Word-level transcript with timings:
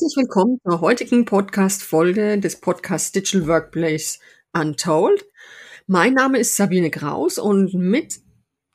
Herzlich 0.00 0.16
willkommen 0.16 0.58
zur 0.66 0.80
heutigen 0.80 1.26
Podcast-Folge 1.26 2.38
des 2.38 2.58
Podcasts 2.58 3.12
Digital 3.12 3.46
Workplace 3.46 4.18
Untold. 4.54 5.26
Mein 5.86 6.14
Name 6.14 6.38
ist 6.38 6.56
Sabine 6.56 6.90
Kraus 6.90 7.36
und 7.36 7.74
mit 7.74 8.18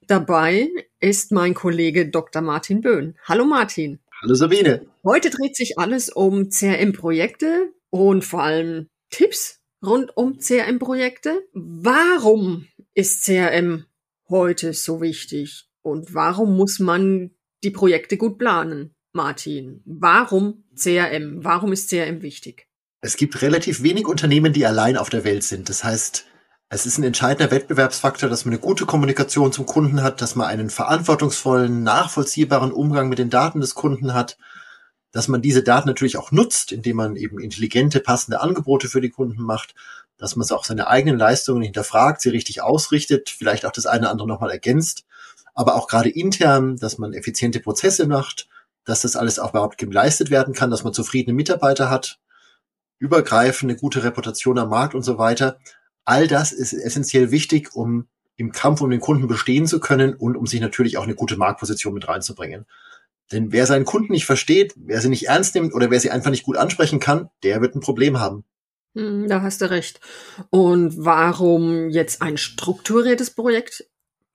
dabei 0.05 0.69
ist 0.99 1.31
mein 1.31 1.55
Kollege 1.55 2.07
Dr. 2.07 2.43
Martin 2.43 2.81
Böhn. 2.81 3.17
Hallo 3.23 3.43
Martin. 3.43 3.97
Hallo 4.21 4.35
Sabine. 4.35 4.85
Heute 5.03 5.31
dreht 5.31 5.55
sich 5.55 5.79
alles 5.79 6.09
um 6.09 6.51
CRM-Projekte 6.51 7.73
und 7.89 8.23
vor 8.23 8.43
allem 8.43 8.89
Tipps 9.09 9.61
rund 9.83 10.15
um 10.15 10.37
CRM-Projekte. 10.37 11.41
Warum 11.53 12.67
ist 12.93 13.25
CRM 13.25 13.85
heute 14.29 14.73
so 14.73 15.01
wichtig 15.01 15.65
und 15.81 16.13
warum 16.13 16.55
muss 16.55 16.77
man 16.77 17.31
die 17.63 17.71
Projekte 17.71 18.15
gut 18.15 18.37
planen? 18.37 18.95
Martin, 19.15 19.81
warum 19.85 20.64
CRM? 20.75 21.43
Warum 21.43 21.71
ist 21.71 21.89
CRM 21.89 22.21
wichtig? 22.21 22.67
Es 23.01 23.17
gibt 23.17 23.41
relativ 23.41 23.83
wenig 23.83 24.07
Unternehmen, 24.07 24.53
die 24.53 24.65
allein 24.65 24.97
auf 24.97 25.09
der 25.09 25.23
Welt 25.23 25.43
sind. 25.43 25.69
Das 25.69 25.83
heißt, 25.83 26.25
es 26.69 26.85
ist 26.85 26.97
ein 26.97 27.03
entscheidender 27.03 27.51
Wettbewerbsfaktor, 27.51 28.29
dass 28.29 28.45
man 28.45 28.53
eine 28.53 28.61
gute 28.61 28.85
Kommunikation 28.85 29.51
zum 29.51 29.65
Kunden 29.65 30.01
hat, 30.01 30.21
dass 30.21 30.35
man 30.35 30.47
einen 30.47 30.69
verantwortungsvollen, 30.69 31.83
nachvollziehbaren 31.83 32.71
Umgang 32.71 33.07
mit 33.07 33.19
den 33.19 33.29
Daten 33.29 33.61
des 33.61 33.75
Kunden 33.75 34.13
hat, 34.13 34.37
dass 35.11 35.27
man 35.27 35.41
diese 35.41 35.63
Daten 35.63 35.87
natürlich 35.87 36.17
auch 36.17 36.31
nutzt, 36.31 36.71
indem 36.71 36.97
man 36.97 37.15
eben 37.15 37.39
intelligente, 37.39 37.99
passende 37.99 38.41
Angebote 38.41 38.89
für 38.89 39.01
die 39.01 39.11
Kunden 39.11 39.43
macht, 39.43 39.75
dass 40.17 40.35
man 40.35 40.49
auch 40.49 40.65
seine 40.65 40.87
eigenen 40.87 41.19
Leistungen 41.19 41.61
hinterfragt, 41.61 42.21
sie 42.21 42.29
richtig 42.29 42.61
ausrichtet, 42.61 43.29
vielleicht 43.29 43.65
auch 43.65 43.71
das 43.71 43.85
eine 43.85 44.01
oder 44.01 44.11
andere 44.11 44.27
nochmal 44.27 44.51
ergänzt, 44.51 45.05
aber 45.53 45.75
auch 45.75 45.87
gerade 45.87 46.09
intern, 46.09 46.77
dass 46.77 46.97
man 46.97 47.13
effiziente 47.13 47.59
Prozesse 47.59 48.07
macht, 48.07 48.47
dass 48.85 49.01
das 49.01 49.15
alles 49.15 49.39
auch 49.39 49.49
überhaupt 49.51 49.77
geleistet 49.77 50.29
werden 50.29 50.53
kann, 50.53 50.71
dass 50.71 50.83
man 50.83 50.93
zufriedene 50.93 51.35
Mitarbeiter 51.35 51.89
hat, 51.89 52.19
übergreifende 52.99 53.75
gute 53.75 54.03
Reputation 54.03 54.57
am 54.57 54.69
Markt 54.69 54.95
und 54.95 55.01
so 55.01 55.17
weiter. 55.17 55.59
All 56.05 56.27
das 56.27 56.51
ist 56.51 56.73
essentiell 56.73 57.31
wichtig, 57.31 57.75
um 57.75 58.07
im 58.37 58.51
Kampf 58.51 58.81
um 58.81 58.89
den 58.89 58.99
Kunden 58.99 59.27
bestehen 59.27 59.65
zu 59.65 59.79
können 59.79 60.13
und 60.13 60.35
um 60.35 60.45
sich 60.45 60.61
natürlich 60.61 60.97
auch 60.97 61.03
eine 61.03 61.15
gute 61.15 61.37
Marktposition 61.37 61.93
mit 61.93 62.07
reinzubringen. 62.07 62.65
Denn 63.31 63.51
wer 63.51 63.65
seinen 63.65 63.85
Kunden 63.85 64.11
nicht 64.11 64.25
versteht, 64.25 64.73
wer 64.77 65.01
sie 65.01 65.09
nicht 65.09 65.27
ernst 65.27 65.55
nimmt 65.55 65.73
oder 65.73 65.89
wer 65.89 65.99
sie 65.99 66.11
einfach 66.11 66.29
nicht 66.29 66.43
gut 66.43 66.57
ansprechen 66.57 66.99
kann, 66.99 67.29
der 67.43 67.61
wird 67.61 67.75
ein 67.75 67.79
Problem 67.79 68.19
haben. 68.19 68.43
Hm, 68.93 69.27
da 69.27 69.41
hast 69.41 69.61
du 69.61 69.69
recht. 69.69 69.99
Und 70.49 70.93
warum 71.03 71.89
jetzt 71.89 72.21
ein 72.21 72.37
strukturiertes 72.37 73.31
Projekt 73.31 73.85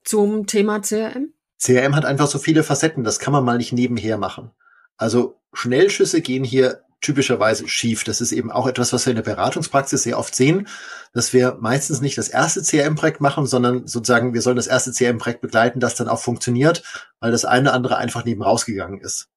zum 0.04 0.46
Thema 0.46 0.80
CRM? 0.80 1.32
CRM 1.62 1.94
hat 1.94 2.04
einfach 2.04 2.26
so 2.26 2.38
viele 2.38 2.62
Facetten, 2.62 3.04
das 3.04 3.18
kann 3.18 3.32
man 3.32 3.44
mal 3.44 3.58
nicht 3.58 3.72
nebenher 3.72 4.16
machen. 4.18 4.50
Also 4.96 5.40
Schnellschüsse 5.52 6.20
gehen 6.20 6.44
hier 6.44 6.82
typischerweise 7.00 7.66
schief. 7.66 8.04
Das 8.04 8.20
ist 8.20 8.32
eben 8.32 8.50
auch 8.50 8.66
etwas, 8.66 8.92
was 8.92 9.06
wir 9.06 9.12
in 9.12 9.16
der 9.16 9.22
Beratungspraxis 9.22 10.02
sehr 10.02 10.18
oft 10.18 10.34
sehen, 10.34 10.68
dass 11.12 11.32
wir 11.32 11.56
meistens 11.60 12.00
nicht 12.00 12.18
das 12.18 12.28
erste 12.28 12.62
CRM-Projekt 12.62 13.20
machen, 13.20 13.46
sondern 13.46 13.86
sozusagen 13.86 14.34
wir 14.34 14.42
sollen 14.42 14.56
das 14.56 14.66
erste 14.66 14.92
CRM-Projekt 14.92 15.40
begleiten, 15.40 15.80
das 15.80 15.94
dann 15.94 16.08
auch 16.08 16.20
funktioniert, 16.20 16.82
weil 17.20 17.32
das 17.32 17.44
eine 17.44 17.68
oder 17.68 17.74
andere 17.74 17.96
einfach 17.96 18.24
neben 18.24 18.42
rausgegangen 18.42 19.00
ist. 19.00 19.28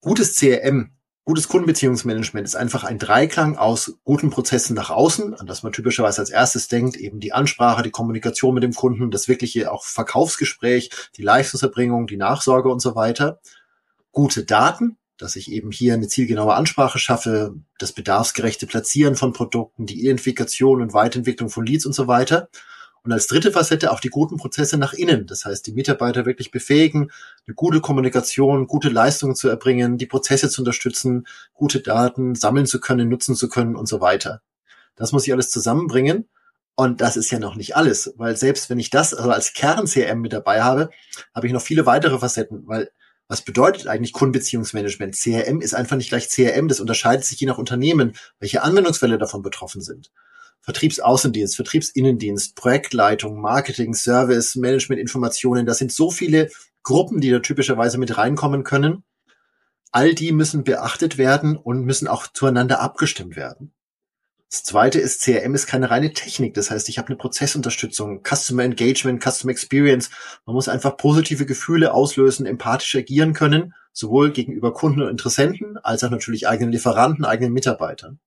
Gutes 0.00 0.36
CRM 0.36 0.95
Gutes 1.28 1.48
Kundenbeziehungsmanagement 1.48 2.46
ist 2.46 2.54
einfach 2.54 2.84
ein 2.84 3.00
Dreiklang 3.00 3.56
aus 3.56 3.98
guten 4.04 4.30
Prozessen 4.30 4.76
nach 4.76 4.90
außen, 4.90 5.34
an 5.34 5.48
das 5.48 5.64
man 5.64 5.72
typischerweise 5.72 6.20
als 6.20 6.30
erstes 6.30 6.68
denkt, 6.68 6.96
eben 6.96 7.18
die 7.18 7.32
Ansprache, 7.32 7.82
die 7.82 7.90
Kommunikation 7.90 8.54
mit 8.54 8.62
dem 8.62 8.74
Kunden, 8.74 9.10
das 9.10 9.26
wirkliche 9.26 9.72
auch 9.72 9.84
Verkaufsgespräch, 9.84 10.88
die 11.16 11.22
Leistungserbringung, 11.22 12.06
die 12.06 12.16
Nachsorge 12.16 12.68
und 12.68 12.78
so 12.78 12.94
weiter. 12.94 13.40
Gute 14.12 14.44
Daten, 14.44 14.98
dass 15.18 15.34
ich 15.34 15.50
eben 15.50 15.72
hier 15.72 15.94
eine 15.94 16.06
zielgenaue 16.06 16.54
Ansprache 16.54 17.00
schaffe, 17.00 17.56
das 17.80 17.90
bedarfsgerechte 17.90 18.68
Platzieren 18.68 19.16
von 19.16 19.32
Produkten, 19.32 19.84
die 19.84 20.00
Identifikation 20.02 20.80
und 20.80 20.94
Weiterentwicklung 20.94 21.50
von 21.50 21.66
Leads 21.66 21.86
und 21.86 21.92
so 21.92 22.06
weiter. 22.06 22.48
Und 23.06 23.12
als 23.12 23.28
dritte 23.28 23.52
Facette 23.52 23.92
auch 23.92 24.00
die 24.00 24.08
guten 24.08 24.36
Prozesse 24.36 24.78
nach 24.78 24.92
innen. 24.92 25.28
Das 25.28 25.44
heißt, 25.44 25.64
die 25.64 25.72
Mitarbeiter 25.72 26.26
wirklich 26.26 26.50
befähigen, 26.50 27.12
eine 27.46 27.54
gute 27.54 27.80
Kommunikation, 27.80 28.66
gute 28.66 28.88
Leistungen 28.88 29.36
zu 29.36 29.48
erbringen, 29.48 29.96
die 29.96 30.06
Prozesse 30.06 30.50
zu 30.50 30.62
unterstützen, 30.62 31.24
gute 31.54 31.78
Daten 31.78 32.34
sammeln 32.34 32.66
zu 32.66 32.80
können, 32.80 33.08
nutzen 33.08 33.36
zu 33.36 33.48
können 33.48 33.76
und 33.76 33.86
so 33.86 34.00
weiter. 34.00 34.42
Das 34.96 35.12
muss 35.12 35.24
ich 35.24 35.32
alles 35.32 35.50
zusammenbringen. 35.50 36.28
Und 36.74 37.00
das 37.00 37.16
ist 37.16 37.30
ja 37.30 37.38
noch 37.38 37.54
nicht 37.54 37.76
alles, 37.76 38.12
weil 38.16 38.36
selbst 38.36 38.68
wenn 38.70 38.80
ich 38.80 38.90
das 38.90 39.14
also 39.14 39.30
als 39.30 39.54
Kern-CRM 39.54 40.20
mit 40.20 40.32
dabei 40.32 40.62
habe, 40.62 40.90
habe 41.32 41.46
ich 41.46 41.52
noch 41.52 41.62
viele 41.62 41.86
weitere 41.86 42.18
Facetten, 42.18 42.66
weil 42.66 42.90
was 43.28 43.42
bedeutet 43.42 43.86
eigentlich 43.86 44.12
Kundenbeziehungsmanagement? 44.12 45.14
CRM 45.14 45.60
ist 45.60 45.74
einfach 45.74 45.96
nicht 45.96 46.08
gleich 46.08 46.28
CRM, 46.28 46.66
das 46.66 46.80
unterscheidet 46.80 47.24
sich 47.24 47.38
je 47.38 47.46
nach 47.46 47.58
Unternehmen, 47.58 48.16
welche 48.40 48.62
Anwendungsfälle 48.62 49.16
davon 49.16 49.42
betroffen 49.42 49.80
sind. 49.80 50.10
Vertriebsaußendienst, 50.66 51.54
Vertriebsinnendienst, 51.54 52.56
Projektleitung, 52.56 53.40
Marketing, 53.40 53.94
Service, 53.94 54.56
Managementinformationen. 54.56 55.64
Das 55.64 55.78
sind 55.78 55.92
so 55.92 56.10
viele 56.10 56.50
Gruppen, 56.82 57.20
die 57.20 57.30
da 57.30 57.38
typischerweise 57.38 57.98
mit 57.98 58.18
reinkommen 58.18 58.64
können. 58.64 59.04
All 59.92 60.12
die 60.12 60.32
müssen 60.32 60.64
beachtet 60.64 61.18
werden 61.18 61.56
und 61.56 61.84
müssen 61.84 62.08
auch 62.08 62.26
zueinander 62.26 62.80
abgestimmt 62.80 63.36
werden. 63.36 63.72
Das 64.50 64.64
zweite 64.64 64.98
ist, 64.98 65.22
CRM 65.22 65.54
ist 65.54 65.68
keine 65.68 65.90
reine 65.90 66.12
Technik. 66.12 66.54
Das 66.54 66.70
heißt, 66.70 66.88
ich 66.88 66.98
habe 66.98 67.08
eine 67.08 67.16
Prozessunterstützung, 67.16 68.22
Customer 68.24 68.64
Engagement, 68.64 69.22
Customer 69.22 69.52
Experience. 69.52 70.10
Man 70.46 70.54
muss 70.54 70.68
einfach 70.68 70.96
positive 70.96 71.46
Gefühle 71.46 71.94
auslösen, 71.94 72.44
empathisch 72.44 72.96
agieren 72.96 73.34
können, 73.34 73.74
sowohl 73.92 74.32
gegenüber 74.32 74.72
Kunden 74.72 75.02
und 75.02 75.10
Interessenten, 75.10 75.78
als 75.78 76.02
auch 76.02 76.10
natürlich 76.10 76.48
eigenen 76.48 76.72
Lieferanten, 76.72 77.24
eigenen 77.24 77.52
Mitarbeitern. 77.52 78.18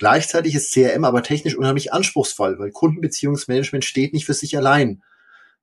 Gleichzeitig 0.00 0.54
ist 0.54 0.72
CRM 0.72 1.04
aber 1.04 1.22
technisch 1.22 1.58
unheimlich 1.58 1.92
anspruchsvoll, 1.92 2.58
weil 2.58 2.70
Kundenbeziehungsmanagement 2.70 3.84
steht 3.84 4.14
nicht 4.14 4.24
für 4.24 4.32
sich 4.32 4.56
allein. 4.56 5.02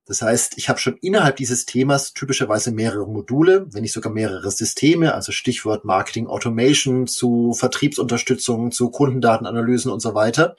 Das 0.06 0.22
heißt, 0.22 0.58
ich 0.58 0.68
habe 0.68 0.78
schon 0.78 0.96
innerhalb 0.98 1.34
dieses 1.34 1.66
Themas 1.66 2.12
typischerweise 2.12 2.70
mehrere 2.70 3.08
Module, 3.08 3.66
wenn 3.72 3.82
nicht 3.82 3.92
sogar 3.92 4.12
mehrere 4.12 4.48
Systeme, 4.52 5.12
also 5.12 5.32
Stichwort 5.32 5.84
Marketing 5.84 6.28
Automation 6.28 7.08
zu 7.08 7.52
Vertriebsunterstützung, 7.52 8.70
zu 8.70 8.92
Kundendatenanalysen 8.92 9.90
und 9.90 9.98
so 9.98 10.14
weiter. 10.14 10.54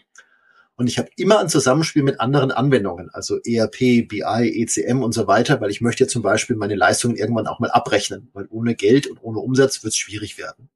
Und 0.75 0.87
ich 0.87 0.97
habe 0.97 1.07
immer 1.15 1.39
ein 1.39 1.47
Zusammenspiel 1.47 2.03
mit 2.03 2.19
anderen 2.19 2.51
Anwendungen, 2.51 3.09
also 3.13 3.39
ERP, 3.45 4.09
BI, 4.09 4.21
ECM 4.61 5.01
und 5.01 5.13
so 5.13 5.25
weiter, 5.25 5.61
weil 5.61 5.71
ich 5.71 5.79
möchte 5.79 6.03
ja 6.03 6.09
zum 6.09 6.21
Beispiel 6.21 6.57
meine 6.57 6.75
Leistungen 6.75 7.15
irgendwann 7.15 7.47
auch 7.47 7.61
mal 7.61 7.71
abrechnen, 7.71 8.29
weil 8.33 8.45
ohne 8.49 8.75
Geld 8.75 9.07
und 9.07 9.23
ohne 9.23 9.39
Umsatz 9.39 9.85
wird 9.85 9.93
es 9.93 9.97
schwierig 9.97 10.37
werden. 10.37 10.69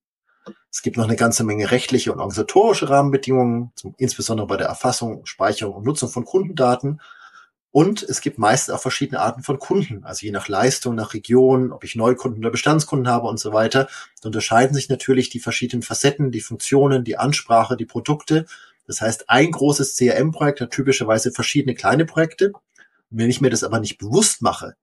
Es 0.72 0.82
gibt 0.82 0.98
noch 0.98 1.06
eine 1.06 1.16
ganze 1.16 1.44
Menge 1.44 1.72
rechtliche 1.72 2.12
und 2.12 2.20
organisatorische 2.20 2.90
Rahmenbedingungen, 2.90 3.72
zum, 3.76 3.96
insbesondere 3.98 4.48
bei 4.48 4.58
der 4.58 4.68
Erfassung, 4.68 5.26
Speicherung 5.26 5.76
und 5.76 5.86
Nutzung 5.86 6.10
von 6.10 6.26
Kundendaten. 6.26 7.00
Und 7.72 8.04
es 8.04 8.22
gibt 8.22 8.38
meist 8.38 8.70
auch 8.70 8.80
verschiedene 8.80 9.20
Arten 9.20 9.42
von 9.42 9.58
Kunden, 9.58 10.04
also 10.04 10.26
je 10.26 10.32
nach 10.32 10.48
Leistung, 10.48 10.94
nach 10.94 11.16
Region, 11.16 11.72
ob 11.72 11.84
ich 11.84 11.96
Neukunden 11.96 12.40
oder 12.40 12.52
Bestandskunden 12.52 13.08
habe 13.08 13.28
und 13.28 13.40
so 13.40 13.52
weiter. 13.52 13.88
Da 14.22 14.28
unterscheiden 14.28 14.76
sich 14.76 14.90
natürlich 14.90 15.30
die 15.30 15.40
verschiedenen 15.40 15.82
Facetten, 15.82 16.32
die 16.32 16.42
Funktionen, 16.42 17.04
die 17.04 17.18
Ansprache, 17.18 17.76
die 17.76 17.86
Produkte. 17.86 18.46
Das 18.86 19.02
heißt, 19.02 19.30
ein 19.30 19.50
großes 19.50 19.96
CRM-Projekt 19.96 20.62
hat 20.62 20.72
typischerweise 20.72 21.32
verschiedene 21.32 21.74
kleine 21.74 22.06
Projekte. 22.06 22.52
Und 22.52 23.18
wenn 23.18 23.30
ich 23.30 23.42
mir 23.42 23.50
das 23.50 23.64
aber 23.64 23.80
nicht 23.80 23.98
bewusst 23.98 24.44
mache, 24.44 24.76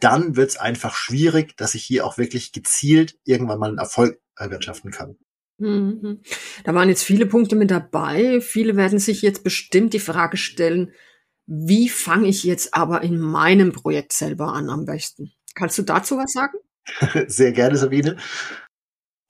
dann 0.00 0.36
wird 0.36 0.50
es 0.50 0.56
einfach 0.56 0.94
schwierig, 0.94 1.56
dass 1.56 1.74
ich 1.74 1.84
hier 1.84 2.06
auch 2.06 2.18
wirklich 2.18 2.52
gezielt 2.52 3.18
irgendwann 3.24 3.58
mal 3.58 3.68
einen 3.68 3.78
Erfolg 3.78 4.20
erwirtschaften 4.36 4.90
kann. 4.90 5.16
Mhm. 5.58 6.20
Da 6.64 6.74
waren 6.74 6.88
jetzt 6.88 7.02
viele 7.02 7.26
Punkte 7.26 7.56
mit 7.56 7.70
dabei. 7.70 8.40
Viele 8.40 8.76
werden 8.76 8.98
sich 8.98 9.22
jetzt 9.22 9.44
bestimmt 9.44 9.92
die 9.92 10.00
Frage 10.00 10.36
stellen, 10.36 10.92
wie 11.46 11.88
fange 11.88 12.28
ich 12.28 12.44
jetzt 12.44 12.74
aber 12.74 13.02
in 13.02 13.18
meinem 13.18 13.72
Projekt 13.72 14.12
selber 14.12 14.52
an 14.52 14.70
am 14.70 14.84
besten? 14.84 15.32
Kannst 15.54 15.78
du 15.78 15.82
dazu 15.82 16.16
was 16.16 16.32
sagen? 16.32 16.58
Sehr 17.28 17.52
gerne, 17.52 17.76
Sabine 17.76 18.16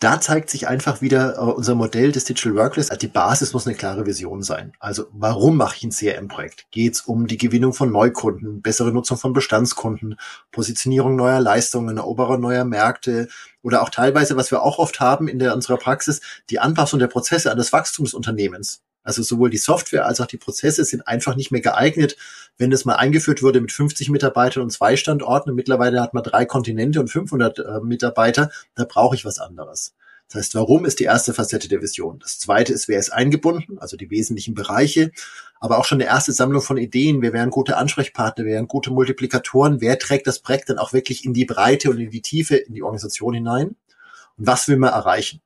da 0.01 0.19
zeigt 0.19 0.49
sich 0.49 0.67
einfach 0.67 1.03
wieder 1.03 1.37
äh, 1.37 1.41
unser 1.41 1.75
Modell 1.75 2.11
des 2.11 2.25
Digital 2.25 2.57
Workplace. 2.57 2.89
Die 2.89 3.07
Basis 3.07 3.53
muss 3.53 3.67
eine 3.67 3.77
klare 3.77 4.07
Vision 4.07 4.43
sein. 4.43 4.73
Also 4.81 5.07
warum 5.13 5.59
mache 5.59 5.77
ich 5.77 5.85
ein 5.85 5.91
CRM-Projekt? 5.91 6.67
Geht 6.71 6.95
es 6.95 7.01
um 7.03 7.27
die 7.27 7.37
Gewinnung 7.37 7.75
von 7.75 7.93
Neukunden, 7.93 8.63
bessere 8.63 8.93
Nutzung 8.93 9.19
von 9.19 9.35
Bestandskunden, 9.35 10.17
Positionierung 10.53 11.17
neuer 11.17 11.41
Leistungen, 11.41 11.99
Eroberung 11.99 12.41
neuer 12.41 12.65
Märkte 12.65 13.29
oder 13.63 13.83
auch 13.83 13.91
teilweise, 13.91 14.37
was 14.37 14.51
wir 14.51 14.63
auch 14.63 14.79
oft 14.79 15.01
haben 15.01 15.29
in 15.29 15.39
der, 15.39 15.55
unserer 15.55 15.77
Praxis, 15.77 16.23
die 16.49 16.59
Anpassung 16.59 16.99
der 16.99 17.09
Prozesse 17.09 17.51
an 17.53 17.59
das 17.59 17.73
Wachstum 17.73 18.07
des 18.07 18.15
Unternehmens. 18.15 18.83
Also 19.03 19.23
sowohl 19.23 19.51
die 19.51 19.59
Software 19.59 20.07
als 20.07 20.21
auch 20.21 20.27
die 20.27 20.37
Prozesse 20.37 20.85
sind 20.85 21.07
einfach 21.07 21.35
nicht 21.37 21.51
mehr 21.51 21.63
geeignet, 21.63 22.17
wenn 22.59 22.71
das 22.71 22.85
mal 22.85 22.97
eingeführt 22.97 23.43
wurde 23.43 23.61
mit 23.61 23.73
50 23.73 24.11
Mitarbeitern 24.11 24.63
und 24.63 24.71
zwei 24.71 24.97
Standorten. 24.97 25.55
Mittlerweile 25.55 26.01
hat 26.03 26.15
man 26.15 26.23
drei 26.23 26.45
Kontinente 26.45 27.01
und 27.01 27.09
500 27.09 27.59
äh, 27.59 27.81
Mitarbeiter. 27.83 28.51
Da 28.75 28.85
brauche 28.85 29.17
ich 29.17 29.25
was 29.25 29.39
anderes. 29.39 29.95
Das 30.31 30.43
heißt, 30.43 30.55
warum 30.55 30.85
ist 30.85 31.01
die 31.01 31.05
erste 31.05 31.35
Facette 31.35 31.69
der 31.69 31.83
Vision? 31.83 32.21
Das 32.21 32.39
zweite 32.39 32.73
ist, 32.73 32.87
wer 32.87 33.01
ist 33.01 33.13
eingebunden, 33.13 33.79
also 33.79 33.97
die 33.97 34.11
wesentlichen 34.11 34.55
Bereiche, 34.55 35.11
aber 35.59 35.79
auch 35.79 35.85
schon 35.85 36.01
eine 36.01 36.09
erste 36.09 36.33
Sammlung 36.33 36.63
von 36.63 36.77
Ideen. 36.77 37.21
Wir 37.21 37.33
wären 37.33 37.51
gute 37.51 37.77
Ansprechpartner, 37.77 38.45
wir 38.45 38.53
wären 38.53 38.69
gute 38.69 38.93
Multiplikatoren. 38.93 39.81
Wer 39.81 39.99
trägt 39.99 40.29
das 40.29 40.39
Projekt 40.39 40.71
dann 40.71 40.79
auch 40.79 40.93
wirklich 40.93 41.25
in 41.25 41.35
die 41.35 41.47
Breite 41.47 41.91
und 41.91 41.99
in 41.99 42.11
die 42.11 42.23
Tiefe 42.23 42.57
in 42.57 42.75
die 42.75 42.83
Organisation 42.85 43.35
hinein? 43.35 43.77
Und 44.39 44.47
was 44.47 44.69
will 44.69 44.77
man 44.77 44.93
erreichen? 44.93 45.41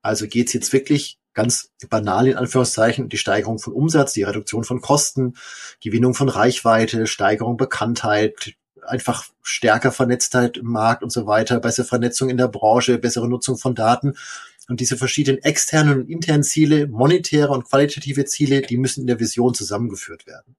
Also 0.00 0.26
geht 0.26 0.46
es 0.46 0.54
jetzt 0.54 0.72
wirklich 0.72 1.18
ganz 1.34 1.70
banal 1.88 2.28
in 2.28 2.36
Anführungszeichen, 2.36 3.08
die 3.08 3.18
Steigerung 3.18 3.58
von 3.58 3.72
Umsatz, 3.72 4.12
die 4.12 4.22
Reduktion 4.22 4.64
von 4.64 4.80
Kosten, 4.80 5.34
Gewinnung 5.80 6.14
von 6.14 6.28
Reichweite, 6.28 7.06
Steigerung 7.06 7.56
Bekanntheit, 7.56 8.54
einfach 8.86 9.26
stärker 9.42 9.92
Vernetztheit 9.92 10.56
im 10.56 10.66
Markt 10.66 11.02
und 11.02 11.10
so 11.10 11.26
weiter, 11.26 11.60
bessere 11.60 11.86
Vernetzung 11.86 12.28
in 12.28 12.36
der 12.36 12.48
Branche, 12.48 12.98
bessere 12.98 13.28
Nutzung 13.28 13.56
von 13.56 13.74
Daten. 13.74 14.14
Und 14.68 14.80
diese 14.80 14.96
verschiedenen 14.96 15.42
externen 15.42 16.02
und 16.02 16.10
internen 16.10 16.44
Ziele, 16.44 16.86
monetäre 16.86 17.50
und 17.50 17.64
qualitative 17.64 18.24
Ziele, 18.24 18.62
die 18.62 18.76
müssen 18.76 19.02
in 19.02 19.06
der 19.06 19.20
Vision 19.20 19.54
zusammengeführt 19.54 20.26
werden. 20.26 20.56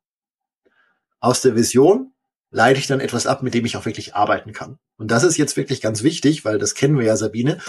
Aus 1.20 1.42
der 1.42 1.56
Vision 1.56 2.12
leite 2.52 2.80
ich 2.80 2.88
dann 2.88 3.00
etwas 3.00 3.28
ab, 3.28 3.44
mit 3.44 3.54
dem 3.54 3.66
ich 3.66 3.78
auch 3.78 3.86
wirklich 3.86 4.14
arbeiten 4.14 4.52
kann. 4.52 4.78
Und 4.98 5.10
das 5.10 5.24
ist 5.24 5.38
jetzt 5.38 5.58
wirklich 5.58 5.82
ganz 5.82 6.04
wichtig, 6.04 6.46
weil 6.46 6.60
das 6.60 6.76
kennen 6.76 6.98
wir 6.98 7.06
ja, 7.06 7.16
Sabine. 7.16 7.60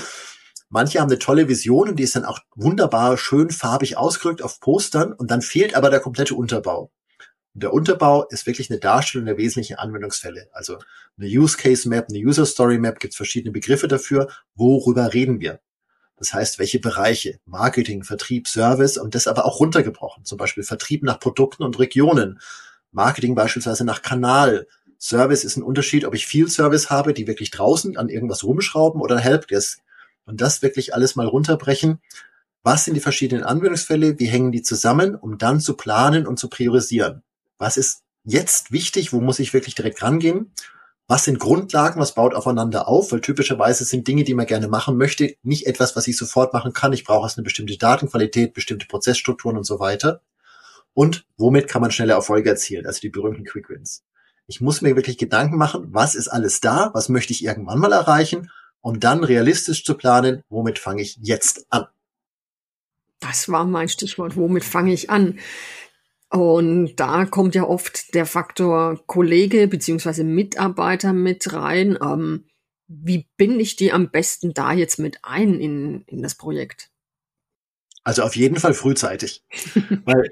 Manche 0.74 0.98
haben 0.98 1.08
eine 1.08 1.20
tolle 1.20 1.46
Vision 1.46 1.90
und 1.90 2.00
die 2.00 2.02
ist 2.02 2.16
dann 2.16 2.24
auch 2.24 2.40
wunderbar 2.56 3.16
schön 3.16 3.50
farbig 3.50 3.96
ausgedrückt 3.96 4.42
auf 4.42 4.58
Postern 4.58 5.12
und 5.12 5.30
dann 5.30 5.40
fehlt 5.40 5.76
aber 5.76 5.88
der 5.88 6.00
komplette 6.00 6.34
Unterbau. 6.34 6.90
Und 7.54 7.62
der 7.62 7.72
Unterbau 7.72 8.26
ist 8.30 8.44
wirklich 8.44 8.70
eine 8.70 8.80
Darstellung 8.80 9.26
der 9.26 9.36
wesentlichen 9.36 9.76
Anwendungsfälle. 9.76 10.48
Also 10.50 10.78
eine 11.16 11.28
Use 11.28 11.56
Case 11.56 11.88
Map, 11.88 12.08
eine 12.10 12.18
User 12.18 12.44
Story 12.44 12.78
Map, 12.78 12.98
gibt 12.98 13.12
es 13.12 13.16
verschiedene 13.16 13.52
Begriffe 13.52 13.86
dafür. 13.86 14.26
Worüber 14.56 15.14
reden 15.14 15.38
wir? 15.38 15.60
Das 16.16 16.34
heißt, 16.34 16.58
welche 16.58 16.80
Bereiche? 16.80 17.38
Marketing, 17.46 18.02
Vertrieb, 18.02 18.48
Service 18.48 18.98
und 18.98 19.14
das 19.14 19.28
aber 19.28 19.44
auch 19.44 19.60
runtergebrochen. 19.60 20.24
Zum 20.24 20.38
Beispiel 20.38 20.64
Vertrieb 20.64 21.04
nach 21.04 21.20
Produkten 21.20 21.62
und 21.62 21.78
Regionen. 21.78 22.40
Marketing 22.90 23.36
beispielsweise 23.36 23.84
nach 23.84 24.02
Kanal. 24.02 24.66
Service 24.98 25.44
ist 25.44 25.56
ein 25.56 25.62
Unterschied, 25.62 26.04
ob 26.04 26.16
ich 26.16 26.26
viel 26.26 26.48
Service 26.48 26.90
habe, 26.90 27.14
die 27.14 27.28
wirklich 27.28 27.52
draußen 27.52 27.96
an 27.96 28.08
irgendwas 28.08 28.42
rumschrauben 28.42 29.00
oder 29.00 29.20
Helpdesk. 29.20 29.83
Und 30.26 30.40
das 30.40 30.62
wirklich 30.62 30.94
alles 30.94 31.16
mal 31.16 31.26
runterbrechen. 31.26 32.00
Was 32.62 32.84
sind 32.84 32.94
die 32.94 33.00
verschiedenen 33.00 33.44
Anwendungsfälle? 33.44 34.18
Wie 34.18 34.26
hängen 34.26 34.52
die 34.52 34.62
zusammen, 34.62 35.14
um 35.14 35.38
dann 35.38 35.60
zu 35.60 35.76
planen 35.76 36.26
und 36.26 36.38
zu 36.38 36.48
priorisieren? 36.48 37.22
Was 37.58 37.76
ist 37.76 38.02
jetzt 38.24 38.72
wichtig? 38.72 39.12
Wo 39.12 39.20
muss 39.20 39.38
ich 39.38 39.52
wirklich 39.52 39.74
direkt 39.74 40.02
rangehen? 40.02 40.52
Was 41.06 41.24
sind 41.24 41.38
Grundlagen? 41.38 42.00
Was 42.00 42.14
baut 42.14 42.34
aufeinander 42.34 42.88
auf? 42.88 43.12
Weil 43.12 43.20
typischerweise 43.20 43.84
sind 43.84 44.08
Dinge, 44.08 44.24
die 44.24 44.32
man 44.32 44.46
gerne 44.46 44.68
machen 44.68 44.96
möchte, 44.96 45.36
nicht 45.42 45.66
etwas, 45.66 45.94
was 45.96 46.08
ich 46.08 46.16
sofort 46.16 46.54
machen 46.54 46.72
kann. 46.72 46.94
Ich 46.94 47.04
brauche 47.04 47.30
eine 47.36 47.44
bestimmte 47.44 47.76
Datenqualität, 47.76 48.54
bestimmte 48.54 48.86
Prozessstrukturen 48.86 49.58
und 49.58 49.64
so 49.64 49.78
weiter. 49.78 50.22
Und 50.94 51.26
womit 51.36 51.68
kann 51.68 51.82
man 51.82 51.90
schnelle 51.90 52.14
Erfolge 52.14 52.48
erzielen? 52.48 52.86
Also 52.86 53.00
die 53.00 53.10
berühmten 53.10 53.44
Quick 53.44 53.68
Wins. 53.68 54.04
Ich 54.46 54.60
muss 54.62 54.80
mir 54.80 54.96
wirklich 54.96 55.18
Gedanken 55.18 55.56
machen, 55.56 55.88
was 55.88 56.14
ist 56.14 56.28
alles 56.28 56.60
da? 56.60 56.90
Was 56.94 57.10
möchte 57.10 57.32
ich 57.32 57.44
irgendwann 57.44 57.78
mal 57.78 57.92
erreichen? 57.92 58.50
Um 58.84 59.00
dann 59.00 59.24
realistisch 59.24 59.82
zu 59.82 59.94
planen, 59.94 60.42
womit 60.50 60.78
fange 60.78 61.00
ich 61.00 61.18
jetzt 61.22 61.66
an. 61.70 61.86
Das 63.18 63.48
war 63.48 63.64
mein 63.64 63.88
Stichwort, 63.88 64.36
womit 64.36 64.62
fange 64.62 64.92
ich 64.92 65.08
an? 65.08 65.38
Und 66.30 66.96
da 66.96 67.24
kommt 67.24 67.54
ja 67.54 67.64
oft 67.64 68.14
der 68.14 68.26
Faktor 68.26 69.02
Kollege 69.06 69.68
beziehungsweise 69.68 70.22
Mitarbeiter 70.22 71.14
mit 71.14 71.50
rein. 71.54 71.98
Ähm, 72.02 72.44
wie 72.86 73.26
binde 73.38 73.62
ich 73.62 73.76
die 73.76 73.90
am 73.90 74.10
besten 74.10 74.52
da 74.52 74.74
jetzt 74.74 74.98
mit 74.98 75.18
ein 75.22 75.60
in, 75.60 76.02
in 76.02 76.22
das 76.22 76.34
Projekt? 76.34 76.90
Also 78.02 78.22
auf 78.22 78.36
jeden 78.36 78.56
Fall 78.56 78.74
frühzeitig. 78.74 79.42
Weil 80.04 80.28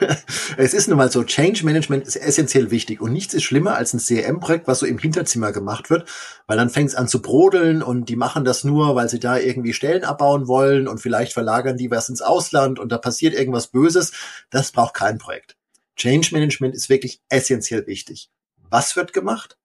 es 0.56 0.74
ist 0.74 0.88
nun 0.88 0.98
mal 0.98 1.10
so, 1.10 1.24
Change 1.24 1.64
Management 1.64 2.06
ist 2.06 2.16
essentiell 2.16 2.70
wichtig 2.70 3.00
und 3.00 3.12
nichts 3.12 3.34
ist 3.34 3.44
schlimmer 3.44 3.76
als 3.76 3.92
ein 3.92 4.00
CRM-Projekt, 4.00 4.66
was 4.66 4.80
so 4.80 4.86
im 4.86 4.98
Hinterzimmer 4.98 5.52
gemacht 5.52 5.90
wird, 5.90 6.08
weil 6.46 6.56
dann 6.56 6.70
fängt 6.70 6.90
es 6.90 6.94
an 6.94 7.08
zu 7.08 7.20
brodeln 7.20 7.82
und 7.82 8.08
die 8.08 8.16
machen 8.16 8.44
das 8.44 8.64
nur, 8.64 8.94
weil 8.94 9.08
sie 9.08 9.20
da 9.20 9.38
irgendwie 9.38 9.72
Stellen 9.72 10.04
abbauen 10.04 10.46
wollen 10.46 10.88
und 10.88 10.98
vielleicht 10.98 11.32
verlagern 11.32 11.76
die 11.76 11.90
was 11.90 12.08
ins 12.08 12.22
Ausland 12.22 12.78
und 12.78 12.92
da 12.92 12.98
passiert 12.98 13.34
irgendwas 13.34 13.68
Böses. 13.68 14.12
Das 14.50 14.72
braucht 14.72 14.94
kein 14.94 15.18
Projekt. 15.18 15.56
Change 15.96 16.28
Management 16.32 16.74
ist 16.74 16.88
wirklich 16.88 17.20
essentiell 17.28 17.86
wichtig. 17.86 18.30
Was 18.70 18.94
wird 18.96 19.12
gemacht? 19.12 19.58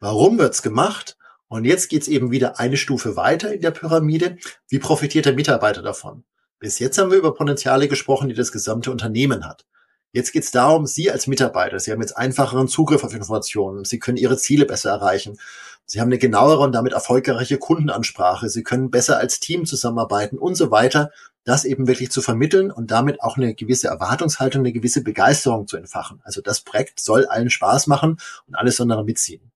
Warum 0.00 0.38
wird's 0.38 0.62
gemacht? 0.62 1.16
Und 1.48 1.64
jetzt 1.64 1.88
geht's 1.88 2.08
eben 2.08 2.30
wieder 2.30 2.58
eine 2.58 2.76
Stufe 2.76 3.16
weiter 3.16 3.52
in 3.52 3.60
der 3.60 3.70
Pyramide. 3.70 4.38
Wie 4.68 4.78
profitiert 4.78 5.26
der 5.26 5.34
Mitarbeiter 5.34 5.82
davon? 5.82 6.24
Bis 6.58 6.78
jetzt 6.78 6.96
haben 6.96 7.10
wir 7.10 7.18
über 7.18 7.34
Potenziale 7.34 7.88
gesprochen, 7.88 8.28
die 8.28 8.34
das 8.34 8.50
gesamte 8.50 8.90
Unternehmen 8.90 9.46
hat. 9.46 9.66
Jetzt 10.14 10.30
geht 10.30 10.44
es 10.44 10.52
darum, 10.52 10.86
Sie 10.86 11.10
als 11.10 11.26
Mitarbeiter, 11.26 11.80
Sie 11.80 11.90
haben 11.90 12.00
jetzt 12.00 12.16
einfacheren 12.16 12.68
Zugriff 12.68 13.02
auf 13.02 13.12
Informationen, 13.12 13.84
Sie 13.84 13.98
können 13.98 14.16
Ihre 14.16 14.36
Ziele 14.36 14.64
besser 14.64 14.90
erreichen, 14.90 15.40
Sie 15.86 16.00
haben 16.00 16.06
eine 16.06 16.18
genauere 16.18 16.60
und 16.60 16.70
damit 16.70 16.92
erfolgreiche 16.92 17.58
Kundenansprache, 17.58 18.48
Sie 18.48 18.62
können 18.62 18.92
besser 18.92 19.18
als 19.18 19.40
Team 19.40 19.66
zusammenarbeiten 19.66 20.38
und 20.38 20.54
so 20.54 20.70
weiter, 20.70 21.10
das 21.42 21.64
eben 21.64 21.88
wirklich 21.88 22.12
zu 22.12 22.22
vermitteln 22.22 22.70
und 22.70 22.92
damit 22.92 23.24
auch 23.24 23.36
eine 23.36 23.56
gewisse 23.56 23.88
Erwartungshaltung, 23.88 24.60
eine 24.60 24.72
gewisse 24.72 25.02
Begeisterung 25.02 25.66
zu 25.66 25.76
entfachen. 25.76 26.20
Also 26.22 26.40
das 26.40 26.60
Projekt 26.60 27.00
soll 27.00 27.26
allen 27.26 27.50
Spaß 27.50 27.88
machen 27.88 28.18
und 28.46 28.54
alles 28.54 28.80
andere 28.80 29.02
mitziehen. 29.02 29.50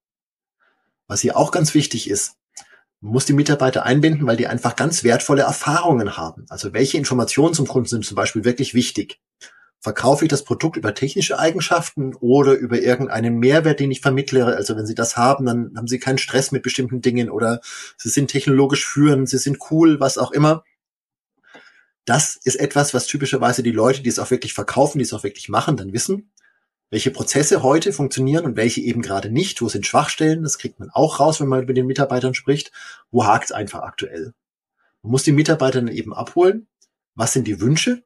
Was 1.06 1.20
hier 1.20 1.36
auch 1.36 1.52
ganz 1.52 1.72
wichtig 1.74 2.10
ist, 2.10 2.34
man 3.00 3.12
muss 3.12 3.26
die 3.26 3.32
Mitarbeiter 3.32 3.84
einbinden, 3.84 4.26
weil 4.26 4.36
die 4.36 4.48
einfach 4.48 4.74
ganz 4.74 5.04
wertvolle 5.04 5.42
Erfahrungen 5.42 6.16
haben. 6.16 6.46
Also 6.48 6.72
welche 6.72 6.98
Informationen 6.98 7.54
zum 7.54 7.68
Kunden 7.68 7.88
sind 7.88 8.04
zum 8.04 8.16
Beispiel 8.16 8.42
wirklich 8.42 8.74
wichtig? 8.74 9.20
Verkaufe 9.80 10.24
ich 10.24 10.28
das 10.28 10.44
Produkt 10.44 10.76
über 10.76 10.94
technische 10.94 11.38
Eigenschaften 11.38 12.14
oder 12.16 12.54
über 12.54 12.80
irgendeinen 12.80 13.38
Mehrwert, 13.38 13.80
den 13.80 13.90
ich 13.90 14.00
vermittle? 14.00 14.44
Also 14.44 14.76
wenn 14.76 14.86
Sie 14.86 14.94
das 14.94 15.16
haben, 15.16 15.46
dann 15.46 15.72
haben 15.76 15.86
Sie 15.86 15.98
keinen 15.98 16.18
Stress 16.18 16.50
mit 16.50 16.62
bestimmten 16.62 17.00
Dingen 17.00 17.30
oder 17.30 17.60
Sie 17.96 18.08
sind 18.08 18.30
technologisch 18.30 18.86
führend, 18.86 19.28
Sie 19.28 19.38
sind 19.38 19.58
cool, 19.70 20.00
was 20.00 20.18
auch 20.18 20.32
immer. 20.32 20.64
Das 22.04 22.36
ist 22.42 22.56
etwas, 22.56 22.94
was 22.94 23.06
typischerweise 23.06 23.62
die 23.62 23.70
Leute, 23.70 24.02
die 24.02 24.08
es 24.08 24.18
auch 24.18 24.30
wirklich 24.30 24.54
verkaufen, 24.54 24.98
die 24.98 25.04
es 25.04 25.12
auch 25.12 25.22
wirklich 25.22 25.48
machen, 25.48 25.76
dann 25.76 25.92
wissen 25.92 26.30
welche 26.90 27.10
Prozesse 27.10 27.62
heute 27.62 27.92
funktionieren 27.92 28.44
und 28.44 28.56
welche 28.56 28.80
eben 28.80 29.02
gerade 29.02 29.30
nicht, 29.30 29.60
wo 29.60 29.68
sind 29.68 29.86
Schwachstellen, 29.86 30.42
das 30.42 30.58
kriegt 30.58 30.80
man 30.80 30.90
auch 30.90 31.20
raus, 31.20 31.40
wenn 31.40 31.48
man 31.48 31.66
mit 31.66 31.76
den 31.76 31.86
Mitarbeitern 31.86 32.34
spricht, 32.34 32.72
wo 33.10 33.26
hakt 33.26 33.46
es 33.46 33.52
einfach 33.52 33.82
aktuell. 33.82 34.32
Man 35.02 35.12
muss 35.12 35.22
die 35.22 35.32
Mitarbeiter 35.32 35.80
dann 35.80 35.94
eben 35.94 36.14
abholen, 36.14 36.66
was 37.14 37.32
sind 37.32 37.46
die 37.46 37.60
Wünsche, 37.60 38.04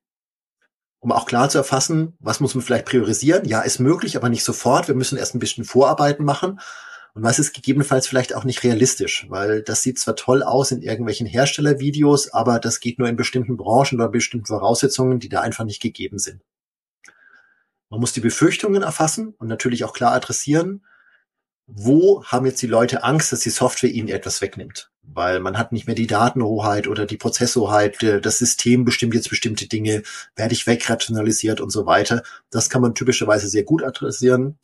um 1.03 1.11
auch 1.11 1.27
klar 1.27 1.51
zu 1.51 1.59
erfassen, 1.59 2.15
was 2.21 2.39
muss 2.39 2.55
man 2.55 2.63
vielleicht 2.63 2.87
priorisieren. 2.87 3.45
Ja, 3.45 3.63
ist 3.63 3.81
möglich, 3.81 4.17
aber 4.17 4.29
nicht 4.29 4.45
sofort. 4.45 4.87
Wir 4.87 4.95
müssen 4.95 5.19
erst 5.19 5.35
ein 5.35 5.41
bisschen 5.41 5.65
Vorarbeiten 5.65 6.25
machen. 6.25 6.61
Und 7.15 7.25
was 7.25 7.41
ist 7.41 7.55
gegebenenfalls 7.55 8.07
vielleicht 8.07 8.37
auch 8.37 8.45
nicht 8.45 8.63
realistisch, 8.63 9.27
weil 9.29 9.63
das 9.63 9.83
sieht 9.83 9.99
zwar 9.99 10.15
toll 10.15 10.45
aus 10.45 10.71
in 10.71 10.81
irgendwelchen 10.81 11.27
Herstellervideos, 11.27 12.33
aber 12.33 12.61
das 12.61 12.79
geht 12.79 13.01
nur 13.01 13.09
in 13.09 13.17
bestimmten 13.17 13.57
Branchen 13.57 13.97
oder 13.97 14.09
bestimmten 14.09 14.47
Voraussetzungen, 14.47 15.19
die 15.19 15.29
da 15.29 15.41
einfach 15.41 15.65
nicht 15.65 15.83
gegeben 15.83 16.21
sind. 16.21 16.41
Man 17.91 17.99
muss 17.99 18.13
die 18.13 18.21
Befürchtungen 18.21 18.83
erfassen 18.83 19.35
und 19.39 19.49
natürlich 19.49 19.83
auch 19.83 19.95
klar 19.95 20.13
adressieren, 20.13 20.87
wo 21.67 22.25
haben 22.25 22.47
jetzt 22.47 22.63
die 22.63 22.69
Leute 22.69 23.03
Angst, 23.03 23.33
dass 23.33 23.41
die 23.41 23.51
Software 23.51 23.91
ihnen 23.91 24.09
etwas 24.09 24.41
wegnimmt? 24.41 24.92
Weil 25.15 25.41
man 25.41 25.59
hat 25.59 25.73
nicht 25.73 25.87
mehr 25.87 25.95
die 25.95 26.07
Datenhoheit 26.07 26.89
oder 26.89 27.05
die 27.05 27.19
Prozesshoheit, 27.19 27.99
das 28.23 28.39
System 28.39 28.85
bestimmt 28.85 29.15
jetzt 29.15 29.29
bestimmte 29.29 29.69
Dinge, 29.69 30.03
werde 30.37 30.55
ich 30.55 30.67
wegrationalisiert 30.67 31.61
und 31.61 31.71
so 31.71 31.85
weiter. 31.85 32.23
Das 32.51 32.71
kann 32.71 32.81
man 32.81 32.95
typischerweise 32.95 33.49
sehr 33.49 33.65
gut 33.65 33.83
adressieren. 33.83 34.59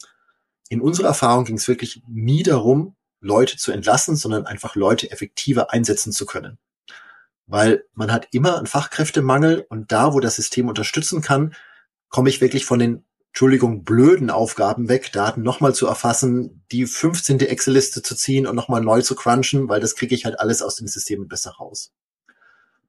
In 0.70 0.80
unserer 0.80 1.08
Erfahrung 1.08 1.44
ging 1.44 1.56
es 1.56 1.68
wirklich 1.68 2.02
nie 2.08 2.42
darum, 2.42 2.94
Leute 3.20 3.56
zu 3.56 3.72
entlassen, 3.72 4.16
sondern 4.16 4.46
einfach 4.46 4.74
Leute 4.74 5.10
effektiver 5.10 5.72
einsetzen 5.72 6.12
zu 6.12 6.24
können. 6.24 6.58
Weil 7.46 7.84
man 7.94 8.12
hat 8.12 8.28
immer 8.32 8.56
einen 8.56 8.66
Fachkräftemangel 8.66 9.66
und 9.68 9.90
da, 9.90 10.12
wo 10.12 10.20
das 10.20 10.36
System 10.36 10.68
unterstützen 10.68 11.20
kann, 11.20 11.54
komme 12.08 12.30
ich 12.30 12.40
wirklich 12.40 12.64
von 12.64 12.78
den 12.78 13.04
Entschuldigung, 13.38 13.84
blöden 13.84 14.30
Aufgaben 14.30 14.88
weg, 14.88 15.12
Daten 15.12 15.42
nochmal 15.42 15.72
zu 15.72 15.86
erfassen, 15.86 16.64
die 16.72 16.86
15. 16.86 17.38
Excel-Liste 17.38 18.02
zu 18.02 18.16
ziehen 18.16 18.48
und 18.48 18.56
nochmal 18.56 18.80
neu 18.80 19.00
zu 19.00 19.14
crunchen, 19.14 19.68
weil 19.68 19.78
das 19.78 19.94
kriege 19.94 20.12
ich 20.12 20.24
halt 20.24 20.40
alles 20.40 20.60
aus 20.60 20.74
den 20.74 20.88
Systemen 20.88 21.28
besser 21.28 21.52
raus. 21.52 21.92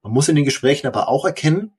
Man 0.02 0.12
muss 0.12 0.28
in 0.28 0.36
den 0.36 0.46
Gesprächen 0.46 0.88
aber 0.88 1.08
auch 1.08 1.24
erkennen, 1.24 1.78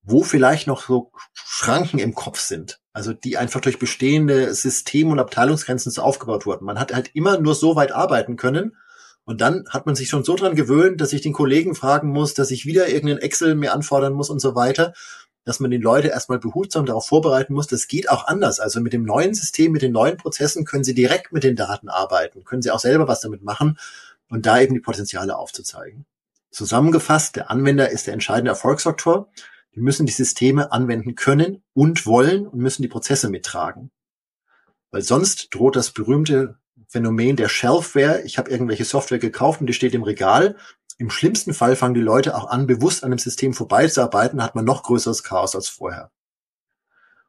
wo 0.00 0.22
vielleicht 0.22 0.66
noch 0.66 0.86
so 0.86 1.12
Schranken 1.34 1.98
im 1.98 2.14
Kopf 2.14 2.40
sind, 2.40 2.80
also 2.94 3.12
die 3.12 3.36
einfach 3.36 3.60
durch 3.60 3.78
bestehende 3.78 4.54
System- 4.54 5.10
und 5.10 5.18
Abteilungsgrenzen 5.18 5.92
so 5.92 6.00
aufgebaut 6.00 6.46
wurden. 6.46 6.64
Man 6.64 6.80
hat 6.80 6.94
halt 6.94 7.10
immer 7.12 7.38
nur 7.38 7.54
so 7.54 7.76
weit 7.76 7.92
arbeiten 7.92 8.36
können 8.36 8.74
und 9.24 9.42
dann 9.42 9.66
hat 9.68 9.84
man 9.84 9.96
sich 9.96 10.08
schon 10.08 10.24
so 10.24 10.34
dran 10.34 10.54
gewöhnt, 10.54 11.02
dass 11.02 11.12
ich 11.12 11.20
den 11.20 11.34
Kollegen 11.34 11.74
fragen 11.74 12.08
muss, 12.08 12.32
dass 12.32 12.52
ich 12.52 12.64
wieder 12.64 12.88
irgendeinen 12.88 13.20
Excel 13.20 13.54
mir 13.54 13.74
anfordern 13.74 14.14
muss 14.14 14.30
und 14.30 14.40
so 14.40 14.54
weiter 14.54 14.94
dass 15.48 15.60
man 15.60 15.70
die 15.70 15.78
Leute 15.78 16.08
erstmal 16.08 16.38
behutsam 16.38 16.84
darauf 16.84 17.06
vorbereiten 17.06 17.54
muss. 17.54 17.66
Das 17.66 17.88
geht 17.88 18.10
auch 18.10 18.26
anders. 18.26 18.60
Also 18.60 18.82
mit 18.82 18.92
dem 18.92 19.02
neuen 19.02 19.32
System, 19.32 19.72
mit 19.72 19.80
den 19.80 19.92
neuen 19.92 20.18
Prozessen 20.18 20.66
können 20.66 20.84
Sie 20.84 20.92
direkt 20.92 21.32
mit 21.32 21.42
den 21.42 21.56
Daten 21.56 21.88
arbeiten, 21.88 22.44
können 22.44 22.60
Sie 22.60 22.70
auch 22.70 22.80
selber 22.80 23.08
was 23.08 23.22
damit 23.22 23.42
machen 23.42 23.78
und 24.28 24.44
da 24.44 24.60
eben 24.60 24.74
die 24.74 24.80
Potenziale 24.80 25.38
aufzuzeigen. 25.38 26.04
Zusammengefasst, 26.50 27.36
der 27.36 27.50
Anwender 27.50 27.90
ist 27.90 28.06
der 28.06 28.12
entscheidende 28.12 28.50
Erfolgsfaktor. 28.50 29.30
Die 29.74 29.80
müssen 29.80 30.04
die 30.04 30.12
Systeme 30.12 30.70
anwenden 30.70 31.14
können 31.14 31.62
und 31.72 32.04
wollen 32.04 32.46
und 32.46 32.58
müssen 32.58 32.82
die 32.82 32.88
Prozesse 32.88 33.30
mittragen. 33.30 33.90
Weil 34.90 35.00
sonst 35.00 35.54
droht 35.54 35.76
das 35.76 35.92
berühmte 35.92 36.58
Phänomen 36.88 37.36
der 37.36 37.48
Shelfware. 37.48 38.20
Ich 38.26 38.36
habe 38.36 38.50
irgendwelche 38.50 38.84
Software 38.84 39.18
gekauft 39.18 39.62
und 39.62 39.66
die 39.66 39.72
steht 39.72 39.94
im 39.94 40.02
Regal 40.02 40.56
Im 40.98 41.10
schlimmsten 41.10 41.54
Fall 41.54 41.76
fangen 41.76 41.94
die 41.94 42.00
Leute 42.00 42.36
auch 42.36 42.48
an, 42.48 42.66
bewusst 42.66 43.04
an 43.04 43.10
dem 43.10 43.18
System 43.18 43.54
vorbeizuarbeiten, 43.54 44.42
hat 44.42 44.56
man 44.56 44.64
noch 44.64 44.82
größeres 44.82 45.22
Chaos 45.22 45.54
als 45.54 45.68
vorher. 45.68 46.10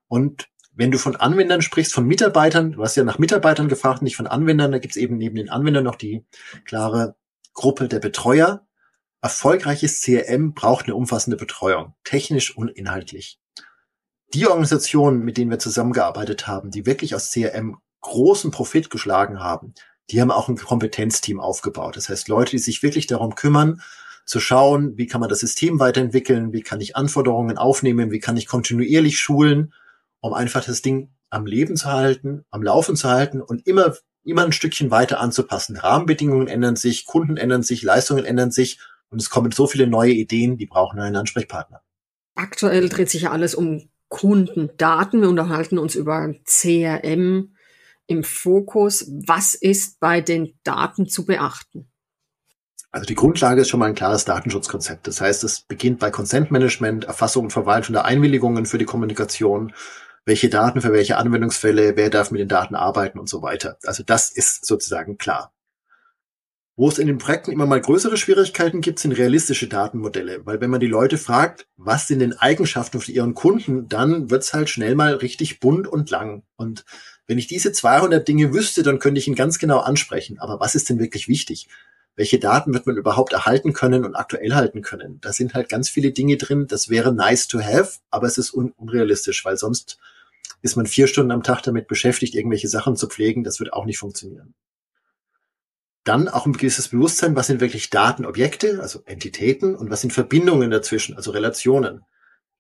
Und 0.08 0.50
wenn 0.74 0.90
du 0.92 0.98
von 0.98 1.16
Anwendern 1.16 1.62
sprichst, 1.62 1.94
von 1.94 2.08
Mitarbeitern, 2.08 2.72
du 2.72 2.82
hast 2.82 2.96
ja 2.96 3.04
nach 3.04 3.20
Mitarbeitern 3.20 3.70
gefragt, 3.70 4.02
nicht 4.02 4.16
von 4.16 4.26
Anwendern, 4.26 4.72
da 4.72 4.80
gibt 4.80 4.96
es 4.96 4.98
eben 4.98 5.18
neben 5.18 5.36
den 5.36 5.50
Anwendern 5.50 5.84
noch 5.84 5.96
die 5.96 6.26
klare 6.66 7.16
Gruppe 7.54 7.88
der 7.88 8.00
Betreuer. 8.00 8.66
Erfolgreiches 9.22 10.02
CRM 10.02 10.54
braucht 10.54 10.86
eine 10.86 10.96
umfassende 10.96 11.38
Betreuung, 11.38 11.94
technisch 12.04 12.56
und 12.56 12.70
inhaltlich. 12.70 13.40
Die 14.34 14.48
Organisationen, 14.48 15.24
mit 15.24 15.38
denen 15.38 15.52
wir 15.52 15.60
zusammengearbeitet 15.60 16.48
haben, 16.48 16.72
die 16.72 16.86
wirklich 16.86 17.14
aus 17.14 17.30
CRM 17.30 17.78
großen 18.02 18.50
Profit 18.50 18.90
geschlagen 18.90 19.40
haben, 19.40 19.74
die 20.12 20.22
haben 20.22 20.32
auch 20.32 20.50
ein 20.50 20.58
Kompetenzteam 20.58 21.40
aufgebaut. 21.40 21.98
Das 21.98 22.10
heißt, 22.10 22.28
Leute, 22.28 22.52
die 22.52 22.60
sich 22.60 22.84
wirklich 22.84 23.08
darum 23.08 23.36
kümmern, 23.36 23.82
zu 24.26 24.40
schauen, 24.40 24.96
wie 24.98 25.08
kann 25.08 25.22
man 25.22 25.30
das 25.30 25.40
System 25.40 25.80
weiterentwickeln, 25.80 26.54
wie 26.54 26.62
kann 26.62 26.82
ich 26.82 26.96
Anforderungen 26.96 27.58
aufnehmen, 27.58 28.12
wie 28.12 28.20
kann 28.20 28.38
ich 28.38 28.48
kontinuierlich 28.48 29.20
schulen, 29.20 29.74
um 30.20 30.34
einfach 30.34 30.64
das 30.64 30.82
Ding 30.84 31.10
am 31.32 31.46
Leben 31.46 31.76
zu 31.76 31.92
halten, 31.92 32.46
am 32.52 32.62
Laufen 32.62 32.96
zu 32.96 33.10
halten 33.10 33.42
und 33.42 33.66
immer, 33.66 33.96
immer 34.24 34.46
ein 34.46 34.52
Stückchen 34.52 34.92
weiter 34.92 35.20
anzupassen. 35.20 35.78
Rahmenbedingungen 35.78 36.48
ändern 36.48 36.76
sich, 36.76 37.06
Kunden 37.06 37.38
ändern 37.38 37.64
sich, 37.64 37.82
Leistungen 37.82 38.26
ändern 38.26 38.52
sich 38.52 38.80
und 39.10 39.20
es 39.20 39.30
kommen 39.30 39.52
so 39.52 39.66
viele 39.66 39.88
neue 39.88 40.12
Ideen, 40.12 40.58
die 40.58 40.68
brauchen 40.68 41.00
einen 41.00 41.16
Ansprechpartner. 41.16 41.82
Aktuell 42.36 42.88
dreht 42.90 43.10
sich 43.10 43.24
ja 43.24 43.32
alles 43.32 43.56
um 43.56 43.90
Kundendaten. 44.10 45.22
Wir 45.22 45.30
unterhalten 45.30 45.78
uns 45.78 45.96
über 45.96 46.34
CRM 46.46 47.56
im 48.10 48.24
Fokus. 48.24 49.10
Was 49.26 49.54
ist 49.56 50.00
bei 50.00 50.22
den 50.22 50.60
Daten 50.64 51.08
zu 51.08 51.26
beachten? 51.26 51.90
Also 52.92 53.06
die 53.06 53.16
Grundlage 53.16 53.62
ist 53.62 53.70
schon 53.70 53.80
mal 53.80 53.86
ein 53.86 53.96
klares 53.96 54.26
Datenschutzkonzept. 54.26 55.08
Das 55.08 55.22
heißt, 55.22 55.44
es 55.44 55.62
beginnt 55.62 56.00
bei 56.00 56.10
Consent 56.10 56.50
Management, 56.50 57.06
Erfassung 57.06 57.46
und 57.46 57.52
Verwaltung 57.52 57.94
der 57.94 58.06
Einwilligungen 58.06 58.66
für 58.66 58.80
die 58.80 58.86
Kommunikation, 58.86 59.74
welche 60.26 60.50
Daten 60.50 60.82
für 60.82 60.92
welche 60.92 61.18
Anwendungsfälle, 61.18 61.96
wer 61.96 62.10
darf 62.10 62.32
mit 62.32 62.42
den 62.42 62.48
Daten 62.48 62.76
arbeiten 62.76 63.20
und 63.20 63.30
so 63.30 63.44
weiter. 63.44 63.78
Also 63.84 64.04
das 64.04 64.32
ist 64.32 64.66
sozusagen 64.66 65.18
klar. 65.18 65.54
Wo 66.80 66.88
es 66.88 66.98
in 66.98 67.08
den 67.08 67.18
Projekten 67.18 67.52
immer 67.52 67.66
mal 67.66 67.82
größere 67.82 68.16
Schwierigkeiten 68.16 68.80
gibt, 68.80 69.00
sind 69.00 69.12
realistische 69.12 69.68
Datenmodelle. 69.68 70.46
Weil 70.46 70.62
wenn 70.62 70.70
man 70.70 70.80
die 70.80 70.88
Leute 70.88 71.18
fragt, 71.18 71.68
was 71.76 72.08
sind 72.08 72.20
denn 72.20 72.40
Eigenschaften 72.40 73.02
für 73.02 73.12
ihren 73.12 73.34
Kunden, 73.34 73.90
dann 73.90 74.32
wird's 74.32 74.54
halt 74.54 74.70
schnell 74.70 74.96
mal 74.96 75.16
richtig 75.16 75.60
bunt 75.60 75.88
und 75.88 76.10
lang. 76.10 76.44
Und 76.56 76.86
wenn 77.30 77.38
ich 77.38 77.46
diese 77.46 77.72
200 77.72 78.28
Dinge 78.28 78.56
wüsste, 78.56 78.82
dann 78.82 78.98
könnte 78.98 79.20
ich 79.20 79.28
ihn 79.28 79.36
ganz 79.36 79.60
genau 79.60 79.82
ansprechen. 79.82 80.40
Aber 80.40 80.60
was 80.60 80.74
ist 80.74 80.90
denn 80.90 80.98
wirklich 80.98 81.28
wichtig? 81.28 81.68
Welche 82.16 82.40
Daten 82.40 82.74
wird 82.74 82.88
man 82.88 82.98
überhaupt 82.98 83.34
erhalten 83.34 83.72
können 83.72 84.04
und 84.04 84.16
aktuell 84.16 84.56
halten 84.56 84.82
können? 84.82 85.22
Da 85.22 85.32
sind 85.32 85.54
halt 85.54 85.70
ganz 85.70 85.90
viele 85.90 86.12
Dinge 86.12 86.38
drin. 86.38 86.66
Das 86.66 86.90
wäre 86.90 87.14
nice 87.14 87.48
to 87.48 87.60
have, 87.60 88.00
aber 88.10 88.26
es 88.26 88.40
ist 88.40 88.52
un 88.52 88.72
unrealistisch, 88.72 89.46
weil 89.46 89.58
sonst 89.58 90.00
ist 90.64 90.76
man 90.76 90.88
vier 90.88 91.06
Stunden 91.06 91.30
am 91.30 91.44
Tag 91.44 91.62
damit 91.62 91.88
beschäftigt, 91.88 92.34
irgendwelche 92.34 92.68
Sachen 92.68 92.96
zu 92.96 93.08
pflegen. 93.08 93.44
Das 93.44 93.60
wird 93.60 93.74
auch 93.74 93.86
nicht 93.86 94.00
funktionieren. 94.00 94.56
Dann 96.06 96.30
auch 96.30 96.48
ein 96.48 96.54
gewisses 96.54 96.88
Bewusstsein, 96.88 97.36
was 97.36 97.46
sind 97.46 97.62
wirklich 97.62 97.92
Datenobjekte, 97.92 98.82
also 98.82 99.04
Entitäten, 99.06 99.76
und 99.76 99.92
was 99.92 100.02
sind 100.02 100.14
Verbindungen 100.14 100.72
dazwischen, 100.72 101.16
also 101.16 101.30
Relationen. 101.30 102.02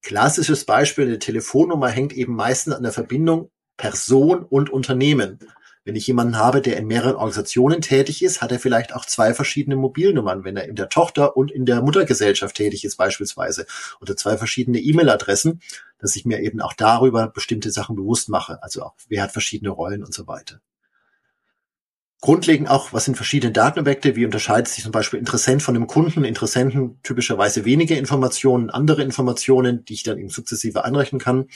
Klassisches 0.03 0.63
Beispiel, 0.63 1.05
eine 1.05 1.17
Telefonnummer 1.17 1.87
hängt 1.87 2.13
eben 2.13 2.35
meistens 2.35 2.75
an 2.75 2.83
der 2.83 2.91
Verbindung 2.91 3.49
Person 3.79 4.43
und 4.43 4.69
Unternehmen. 4.69 5.39
Wenn 5.85 5.95
ich 5.95 6.05
jemanden 6.05 6.37
habe, 6.37 6.61
der 6.61 6.75
in 6.75 6.85
mehreren 6.85 7.15
Organisationen 7.15 7.79
tätig 7.81 8.21
ist, 8.21 8.41
hat 8.41 8.51
er 8.51 8.59
vielleicht 8.59 8.93
auch 8.93 9.05
zwei 9.05 9.33
verschiedene 9.33 9.77
Mobilnummern, 9.77 10.43
wenn 10.43 10.57
er 10.57 10.67
in 10.67 10.75
der 10.75 10.89
Tochter 10.89 11.37
und 11.37 11.49
in 11.49 11.65
der 11.65 11.81
Muttergesellschaft 11.81 12.57
tätig 12.57 12.83
ist 12.83 12.97
beispielsweise. 12.97 13.65
Oder 14.01 14.17
zwei 14.17 14.37
verschiedene 14.37 14.79
E-Mail-Adressen, 14.79 15.61
dass 15.97 16.17
ich 16.17 16.25
mir 16.25 16.41
eben 16.41 16.59
auch 16.59 16.73
darüber 16.73 17.27
bestimmte 17.29 17.71
Sachen 17.71 17.95
bewusst 17.95 18.27
mache. 18.27 18.61
Also 18.61 18.83
auch, 18.83 18.95
wer 19.07 19.23
hat 19.23 19.31
verschiedene 19.31 19.71
Rollen 19.71 20.03
und 20.03 20.13
so 20.13 20.27
weiter. 20.27 20.59
Grundlegend 22.21 22.69
auch, 22.69 22.91
was 22.91 23.05
sind 23.05 23.15
verschiedene 23.15 23.53
Datenobjekte, 23.53 24.17
wie 24.17 24.25
unterscheidet 24.25 24.67
sich 24.67 24.83
zum 24.83 24.91
Beispiel 24.91 25.19
Interessent 25.19 25.63
von 25.63 25.73
einem 25.73 25.87
Kunden, 25.87 26.25
Interessenten 26.25 26.99
typischerweise 27.01 27.63
wenige 27.63 27.95
Informationen, 27.95 28.69
andere 28.69 29.03
Informationen, 29.03 29.85
die 29.85 29.93
ich 29.93 30.03
dann 30.03 30.17
eben 30.17 30.29
sukzessive 30.29 30.83
einrechnen 30.83 31.21
kann. 31.21 31.47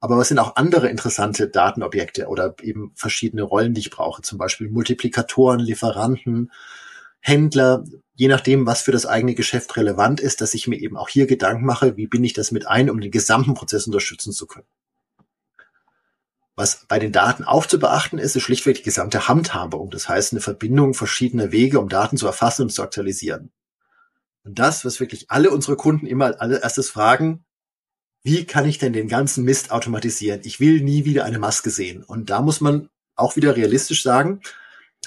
Aber 0.00 0.16
was 0.16 0.28
sind 0.28 0.38
auch 0.38 0.56
andere 0.56 0.88
interessante 0.88 1.48
Datenobjekte 1.48 2.26
oder 2.26 2.54
eben 2.62 2.92
verschiedene 2.94 3.42
Rollen, 3.42 3.74
die 3.74 3.82
ich 3.82 3.90
brauche, 3.90 4.22
zum 4.22 4.38
Beispiel 4.38 4.70
Multiplikatoren, 4.70 5.60
Lieferanten, 5.60 6.50
Händler, 7.20 7.84
je 8.14 8.28
nachdem, 8.28 8.66
was 8.66 8.80
für 8.80 8.92
das 8.92 9.04
eigene 9.04 9.34
Geschäft 9.34 9.76
relevant 9.76 10.20
ist, 10.20 10.40
dass 10.40 10.54
ich 10.54 10.66
mir 10.66 10.80
eben 10.80 10.96
auch 10.96 11.10
hier 11.10 11.26
Gedanken 11.26 11.66
mache, 11.66 11.98
wie 11.98 12.06
bin 12.06 12.24
ich 12.24 12.32
das 12.32 12.50
mit 12.50 12.66
ein, 12.66 12.88
um 12.88 12.98
den 12.98 13.10
gesamten 13.10 13.52
Prozess 13.52 13.86
unterstützen 13.86 14.32
zu 14.32 14.46
können. 14.46 14.66
Was 16.56 16.86
bei 16.88 16.98
den 16.98 17.12
Daten 17.12 17.44
auch 17.44 17.66
zu 17.66 17.78
beachten 17.78 18.18
ist, 18.18 18.36
ist 18.36 18.42
schlichtweg 18.42 18.76
die 18.76 18.82
gesamte 18.82 19.28
Handhabung. 19.28 19.90
Das 19.90 20.08
heißt, 20.08 20.32
eine 20.32 20.40
Verbindung 20.40 20.94
verschiedener 20.94 21.52
Wege, 21.52 21.78
um 21.78 21.88
Daten 21.88 22.16
zu 22.16 22.26
erfassen 22.26 22.62
und 22.62 22.70
zu 22.70 22.82
aktualisieren. 22.82 23.50
Und 24.44 24.58
das, 24.58 24.84
was 24.84 25.00
wirklich 25.00 25.30
alle 25.30 25.50
unsere 25.50 25.76
Kunden 25.76 26.06
immer 26.06 26.40
als 26.40 26.60
erstes 26.60 26.90
fragen, 26.90 27.44
wie 28.22 28.44
kann 28.44 28.66
ich 28.66 28.78
denn 28.78 28.92
den 28.92 29.08
ganzen 29.08 29.44
Mist 29.44 29.70
automatisieren? 29.70 30.40
Ich 30.44 30.60
will 30.60 30.82
nie 30.82 31.04
wieder 31.04 31.24
eine 31.24 31.38
Maske 31.38 31.70
sehen. 31.70 32.02
Und 32.02 32.30
da 32.30 32.42
muss 32.42 32.60
man 32.60 32.88
auch 33.16 33.36
wieder 33.36 33.56
realistisch 33.56 34.02
sagen, 34.02 34.40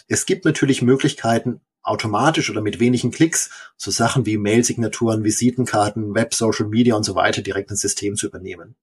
es 0.07 0.25
gibt 0.25 0.45
natürlich 0.45 0.81
Möglichkeiten, 0.81 1.61
automatisch 1.83 2.49
oder 2.49 2.61
mit 2.61 2.79
wenigen 2.79 3.11
Klicks 3.11 3.49
so 3.77 3.91
Sachen 3.91 4.25
wie 4.25 4.37
Mail-Signaturen, 4.37 5.23
Visitenkarten, 5.23 6.15
Web, 6.15 6.33
Social 6.33 6.67
Media 6.67 6.95
und 6.95 7.03
so 7.03 7.15
weiter 7.15 7.41
direkt 7.41 7.71
ins 7.71 7.81
System 7.81 8.15
zu 8.15 8.27
übernehmen 8.27 8.75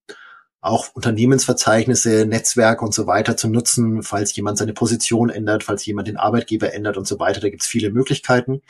auch 0.61 0.95
Unternehmensverzeichnisse, 0.95 2.27
Netzwerke 2.27 2.85
und 2.85 2.95
so 2.95 3.07
weiter 3.07 3.37
zu 3.37 3.49
nutzen, 3.49 4.03
falls 4.03 4.35
jemand 4.37 4.59
seine 4.59 4.75
Position 4.75 5.31
ändert, 5.31 5.65
falls 5.65 5.87
jemand 5.87 6.09
den 6.09 6.19
Arbeitgeber 6.19 6.75
ändert 6.75 6.97
und 6.97 7.07
so 7.07 7.19
weiter. 7.19 7.41
Da 7.41 7.49
gibt 7.49 7.63
es 7.63 7.69
viele 7.69 7.91
Möglichkeiten. 7.91 8.61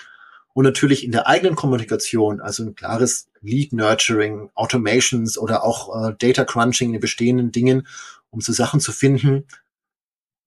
Und 0.53 0.65
natürlich 0.65 1.05
in 1.05 1.13
der 1.13 1.27
eigenen 1.27 1.57
Kommunikation, 1.57 2.41
also 2.41 2.63
ein 2.65 2.75
klares 2.75 3.29
Lead 3.41 3.73
Nurturing, 3.73 4.51
Automations 4.55 5.39
oder 5.39 5.65
auch 5.65 6.09
äh, 6.09 6.15
Data 6.19 6.45
Crunching 6.45 6.95
in 6.95 7.01
bestehenden 7.01 7.53
Dingen, 7.53 7.87
um 8.31 8.41
so 8.41 8.53
Sachen 8.53 8.81
zu 8.81 8.93
finden, 8.93 9.47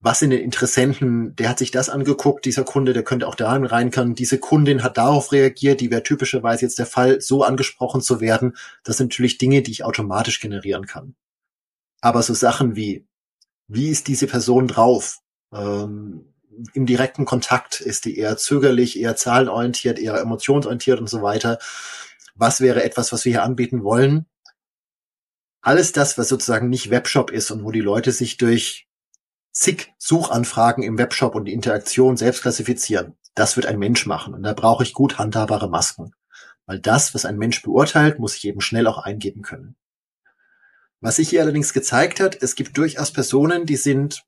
was 0.03 0.21
in 0.21 0.31
den 0.31 0.41
Interessenten, 0.41 1.33
der 1.37 1.47
hat 1.47 1.59
sich 1.59 1.71
das 1.71 1.89
angeguckt, 1.89 2.43
dieser 2.43 2.65
Kunde, 2.65 2.91
der 2.91 3.03
könnte 3.03 3.25
auch 3.25 3.35
darin 3.35 3.65
rein 3.65 3.89
können, 3.89 4.15
diese 4.15 4.37
Kundin 4.37 4.83
hat 4.83 4.97
darauf 4.97 5.31
reagiert, 5.31 5.79
die 5.79 5.91
wäre 5.91 6.03
typischerweise 6.03 6.65
jetzt 6.65 6.77
der 6.77 6.85
Fall, 6.85 7.21
so 7.21 7.43
angesprochen 7.43 8.01
zu 8.01 8.19
werden. 8.19 8.57
Das 8.83 8.97
sind 8.97 9.11
natürlich 9.11 9.37
Dinge, 9.37 9.61
die 9.61 9.71
ich 9.71 9.85
automatisch 9.85 10.41
generieren 10.41 10.87
kann. 10.87 11.15
Aber 12.01 12.21
so 12.21 12.33
Sachen 12.33 12.75
wie, 12.75 13.07
wie 13.69 13.87
ist 13.87 14.09
diese 14.09 14.27
Person 14.27 14.67
drauf? 14.67 15.19
Ähm, 15.53 16.33
Im 16.73 16.85
direkten 16.85 17.23
Kontakt 17.23 17.79
ist 17.79 18.03
die 18.03 18.17
eher 18.17 18.35
zögerlich, 18.35 18.99
eher 18.99 19.15
zahlenorientiert, 19.15 19.99
eher 19.99 20.19
emotionsorientiert 20.19 20.99
und 20.99 21.09
so 21.09 21.21
weiter. 21.21 21.59
Was 22.35 22.61
wäre 22.61 22.83
etwas, 22.83 23.11
was 23.11 23.25
wir 23.25 23.31
hier 23.31 23.43
anbieten 23.43 23.83
wollen? 23.83 24.25
Alles 25.61 25.91
das, 25.91 26.17
was 26.17 26.27
sozusagen 26.27 26.69
nicht 26.69 26.89
Webshop 26.89 27.31
ist 27.31 27.51
und 27.51 27.63
wo 27.63 27.71
die 27.71 27.81
Leute 27.81 28.11
sich 28.11 28.37
durch 28.37 28.87
zig 29.51 29.93
Suchanfragen 29.97 30.83
im 30.83 30.97
Webshop 30.97 31.35
und 31.35 31.45
die 31.45 31.53
Interaktion 31.53 32.17
selbst 32.17 32.41
klassifizieren, 32.41 33.15
das 33.35 33.55
wird 33.55 33.65
ein 33.67 33.79
Mensch 33.79 34.05
machen. 34.05 34.33
Und 34.33 34.43
da 34.43 34.53
brauche 34.53 34.83
ich 34.83 34.93
gut 34.93 35.17
handhabbare 35.19 35.69
Masken. 35.69 36.13
Weil 36.65 36.79
das, 36.79 37.13
was 37.13 37.25
ein 37.25 37.37
Mensch 37.37 37.61
beurteilt, 37.61 38.19
muss 38.19 38.35
ich 38.35 38.45
eben 38.45 38.61
schnell 38.61 38.87
auch 38.87 38.97
eingeben 38.97 39.41
können. 39.41 39.75
Was 41.01 41.17
sich 41.17 41.29
hier 41.29 41.41
allerdings 41.41 41.73
gezeigt 41.73 42.19
hat, 42.19 42.41
es 42.41 42.55
gibt 42.55 42.77
durchaus 42.77 43.11
Personen, 43.11 43.65
die 43.65 43.75
sind 43.75 44.23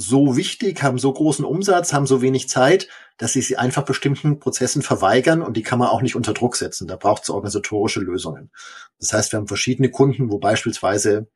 so 0.00 0.36
wichtig, 0.36 0.80
haben 0.84 0.96
so 0.96 1.12
großen 1.12 1.44
Umsatz, 1.44 1.92
haben 1.92 2.06
so 2.06 2.22
wenig 2.22 2.48
Zeit, 2.48 2.86
dass 3.16 3.32
sie 3.32 3.42
sie 3.42 3.56
einfach 3.56 3.84
bestimmten 3.84 4.38
Prozessen 4.38 4.80
verweigern 4.80 5.42
und 5.42 5.56
die 5.56 5.64
kann 5.64 5.80
man 5.80 5.88
auch 5.88 6.02
nicht 6.02 6.14
unter 6.14 6.34
Druck 6.34 6.54
setzen. 6.54 6.86
Da 6.86 6.94
braucht 6.94 7.24
es 7.24 7.30
organisatorische 7.30 7.98
Lösungen. 7.98 8.52
Das 9.00 9.12
heißt, 9.12 9.32
wir 9.32 9.38
haben 9.38 9.48
verschiedene 9.48 9.90
Kunden, 9.90 10.30
wo 10.30 10.38
beispielsweise 10.38 11.26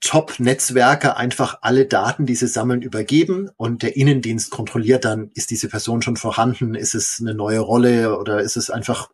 Top-Netzwerke 0.00 1.16
einfach 1.16 1.60
alle 1.62 1.86
Daten, 1.86 2.26
die 2.26 2.34
sie 2.34 2.48
sammeln, 2.48 2.82
übergeben 2.82 3.48
und 3.56 3.82
der 3.82 3.96
Innendienst 3.96 4.50
kontrolliert 4.50 5.06
dann, 5.06 5.30
ist 5.32 5.50
diese 5.50 5.70
Person 5.70 6.02
schon 6.02 6.18
vorhanden, 6.18 6.74
ist 6.74 6.94
es 6.94 7.16
eine 7.18 7.32
neue 7.32 7.60
Rolle 7.60 8.18
oder 8.18 8.42
ist 8.42 8.58
es 8.58 8.68
einfach 8.68 9.08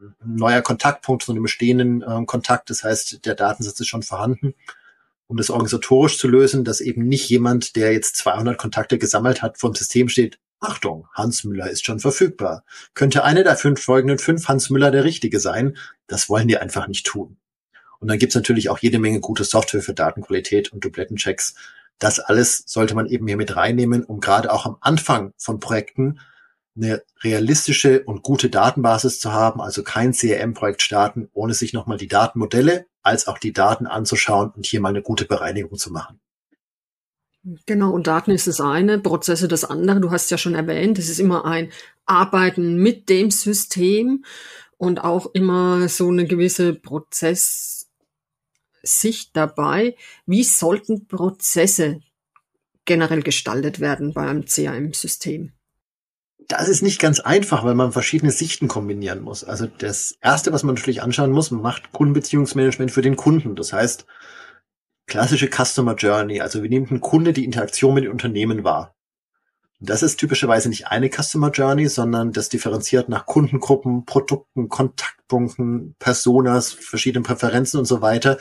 ein 0.00 0.36
neuer 0.36 0.62
Kontaktpunkt 0.62 1.24
zu 1.24 1.32
einem 1.32 1.42
bestehenden 1.42 2.02
äh, 2.02 2.24
Kontakt. 2.24 2.70
Das 2.70 2.84
heißt, 2.84 3.26
der 3.26 3.34
Datensatz 3.34 3.80
ist 3.80 3.88
schon 3.88 4.04
vorhanden. 4.04 4.54
Um 5.30 5.36
das 5.36 5.48
organisatorisch 5.48 6.18
zu 6.18 6.26
lösen, 6.26 6.64
dass 6.64 6.80
eben 6.80 7.06
nicht 7.06 7.28
jemand, 7.28 7.76
der 7.76 7.92
jetzt 7.92 8.16
200 8.16 8.58
Kontakte 8.58 8.98
gesammelt 8.98 9.42
hat, 9.42 9.58
vom 9.58 9.76
System 9.76 10.08
steht, 10.08 10.40
Achtung, 10.58 11.06
Hans 11.14 11.44
Müller 11.44 11.70
ist 11.70 11.86
schon 11.86 12.00
verfügbar. 12.00 12.64
Könnte 12.94 13.22
eine 13.22 13.44
der 13.44 13.54
fünf 13.54 13.80
folgenden 13.80 14.18
fünf 14.18 14.48
Hans 14.48 14.70
Müller 14.70 14.90
der 14.90 15.04
Richtige 15.04 15.38
sein? 15.38 15.76
Das 16.08 16.28
wollen 16.28 16.48
die 16.48 16.58
einfach 16.58 16.88
nicht 16.88 17.06
tun. 17.06 17.36
Und 18.00 18.08
dann 18.08 18.18
gibt's 18.18 18.34
natürlich 18.34 18.70
auch 18.70 18.80
jede 18.80 18.98
Menge 18.98 19.20
gute 19.20 19.44
Software 19.44 19.82
für 19.82 19.94
Datenqualität 19.94 20.72
und 20.72 20.84
Dublettenchecks. 20.84 21.54
Das 22.00 22.18
alles 22.18 22.64
sollte 22.66 22.96
man 22.96 23.06
eben 23.06 23.28
hier 23.28 23.36
mit 23.36 23.54
reinnehmen, 23.54 24.02
um 24.02 24.18
gerade 24.18 24.52
auch 24.52 24.66
am 24.66 24.78
Anfang 24.80 25.32
von 25.36 25.60
Projekten 25.60 26.18
eine 26.76 27.02
realistische 27.22 28.04
und 28.04 28.22
gute 28.22 28.48
Datenbasis 28.48 29.20
zu 29.20 29.32
haben, 29.32 29.60
also 29.60 29.82
kein 29.82 30.12
CRM-Projekt 30.12 30.82
starten, 30.82 31.28
ohne 31.32 31.54
sich 31.54 31.72
nochmal 31.72 31.98
die 31.98 32.08
Datenmodelle 32.08 32.86
als 33.02 33.26
auch 33.26 33.38
die 33.38 33.52
Daten 33.52 33.86
anzuschauen 33.86 34.50
und 34.50 34.66
hier 34.66 34.80
mal 34.80 34.90
eine 34.90 35.02
gute 35.02 35.24
Bereinigung 35.24 35.78
zu 35.78 35.90
machen. 35.90 36.20
Genau, 37.64 37.90
und 37.92 38.06
Daten 38.06 38.32
ist 38.32 38.46
das 38.46 38.60
eine, 38.60 38.98
Prozesse 38.98 39.48
das 39.48 39.64
andere. 39.64 40.00
Du 40.00 40.10
hast 40.10 40.30
ja 40.30 40.36
schon 40.36 40.54
erwähnt, 40.54 40.98
es 40.98 41.08
ist 41.08 41.20
immer 41.20 41.46
ein 41.46 41.72
Arbeiten 42.04 42.76
mit 42.76 43.08
dem 43.08 43.30
System 43.30 44.24
und 44.76 45.02
auch 45.02 45.32
immer 45.32 45.88
so 45.88 46.08
eine 46.08 46.26
gewisse 46.26 46.74
Prozesssicht 46.74 47.86
dabei. 49.32 49.96
Wie 50.26 50.44
sollten 50.44 51.06
Prozesse 51.06 52.00
generell 52.84 53.22
gestaltet 53.22 53.80
werden 53.80 54.12
beim 54.12 54.44
CRM-System? 54.44 55.52
Das 56.50 56.68
ist 56.68 56.82
nicht 56.82 57.00
ganz 57.00 57.20
einfach, 57.20 57.64
weil 57.64 57.76
man 57.76 57.92
verschiedene 57.92 58.32
Sichten 58.32 58.66
kombinieren 58.66 59.22
muss. 59.22 59.44
Also 59.44 59.66
das 59.66 60.16
erste, 60.20 60.52
was 60.52 60.64
man 60.64 60.74
natürlich 60.74 61.00
anschauen 61.00 61.30
muss, 61.30 61.52
macht 61.52 61.92
Kundenbeziehungsmanagement 61.92 62.90
für 62.90 63.02
den 63.02 63.14
Kunden. 63.14 63.54
Das 63.54 63.72
heißt, 63.72 64.04
klassische 65.06 65.48
Customer 65.48 65.94
Journey. 65.94 66.40
Also 66.40 66.64
wie 66.64 66.68
nimmt 66.68 66.90
ein 66.90 67.00
Kunde 67.00 67.32
die 67.32 67.44
Interaktion 67.44 67.94
mit 67.94 68.02
den 68.02 68.10
Unternehmen 68.10 68.64
wahr? 68.64 68.96
das 69.80 70.02
ist 70.02 70.18
typischerweise 70.18 70.68
nicht 70.68 70.88
eine 70.88 71.08
Customer 71.08 71.50
Journey, 71.50 71.88
sondern 71.88 72.32
das 72.32 72.50
differenziert 72.50 73.08
nach 73.08 73.24
Kundengruppen, 73.24 74.04
Produkten, 74.04 74.68
Kontaktpunkten, 74.68 75.96
Personas, 75.98 76.72
verschiedenen 76.72 77.24
Präferenzen 77.24 77.80
und 77.80 77.86
so 77.86 78.02
weiter. 78.02 78.36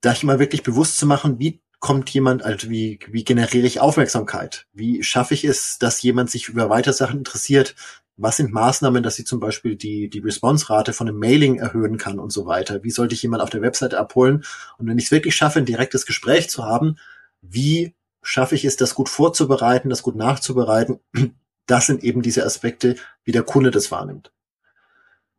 Da 0.00 0.12
ich 0.12 0.22
mal 0.22 0.38
wirklich 0.38 0.62
bewusst 0.62 0.98
zu 0.98 1.06
machen, 1.06 1.40
wie 1.40 1.60
kommt 1.80 2.10
jemand, 2.10 2.42
also 2.42 2.70
wie, 2.70 2.98
wie 3.08 3.24
generiere 3.24 3.66
ich 3.66 3.80
Aufmerksamkeit? 3.80 4.66
Wie 4.72 5.02
schaffe 5.02 5.34
ich 5.34 5.44
es, 5.44 5.78
dass 5.78 6.02
jemand 6.02 6.30
sich 6.30 6.48
über 6.48 6.70
weitere 6.70 6.92
Sachen 6.92 7.18
interessiert? 7.18 7.74
Was 8.16 8.36
sind 8.36 8.52
Maßnahmen, 8.52 9.02
dass 9.02 9.18
ich 9.18 9.26
zum 9.26 9.38
Beispiel 9.38 9.76
die, 9.76 10.10
die 10.10 10.18
Response-Rate 10.18 10.92
von 10.92 11.08
einem 11.08 11.18
Mailing 11.18 11.58
erhöhen 11.58 11.96
kann 11.96 12.18
und 12.18 12.32
so 12.32 12.46
weiter? 12.46 12.82
Wie 12.82 12.90
sollte 12.90 13.14
ich 13.14 13.22
jemand 13.22 13.42
auf 13.42 13.50
der 13.50 13.62
Webseite 13.62 13.98
abholen? 13.98 14.44
Und 14.76 14.88
wenn 14.88 14.98
ich 14.98 15.04
es 15.04 15.10
wirklich 15.12 15.36
schaffe, 15.36 15.60
ein 15.60 15.66
direktes 15.66 16.04
Gespräch 16.04 16.50
zu 16.50 16.64
haben, 16.64 16.96
wie 17.42 17.94
schaffe 18.22 18.56
ich 18.56 18.64
es, 18.64 18.76
das 18.76 18.96
gut 18.96 19.08
vorzubereiten, 19.08 19.88
das 19.88 20.02
gut 20.02 20.16
nachzubereiten? 20.16 21.00
Das 21.66 21.84
sind 21.84 22.02
eben 22.02 22.22
diese 22.22 22.46
Aspekte, 22.46 22.96
wie 23.24 23.30
der 23.30 23.42
Kunde 23.42 23.70
das 23.70 23.90
wahrnimmt. 23.90 24.32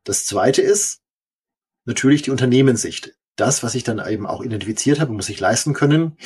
Das 0.03 0.27
zweite 0.27 0.61
ist 0.61 1.01
natürlich 1.85 2.21
die 2.21 2.29
Unternehmenssicht 2.29 3.15
das, 3.39 3.63
was 3.63 3.75
ich 3.75 3.83
dann 3.83 4.05
eben 4.05 4.25
auch 4.25 4.41
identifiziert 4.41 4.99
habe, 4.99 5.13
muss 5.13 5.29
ich 5.29 5.39
leisten 5.39 5.73
können. 5.73 6.17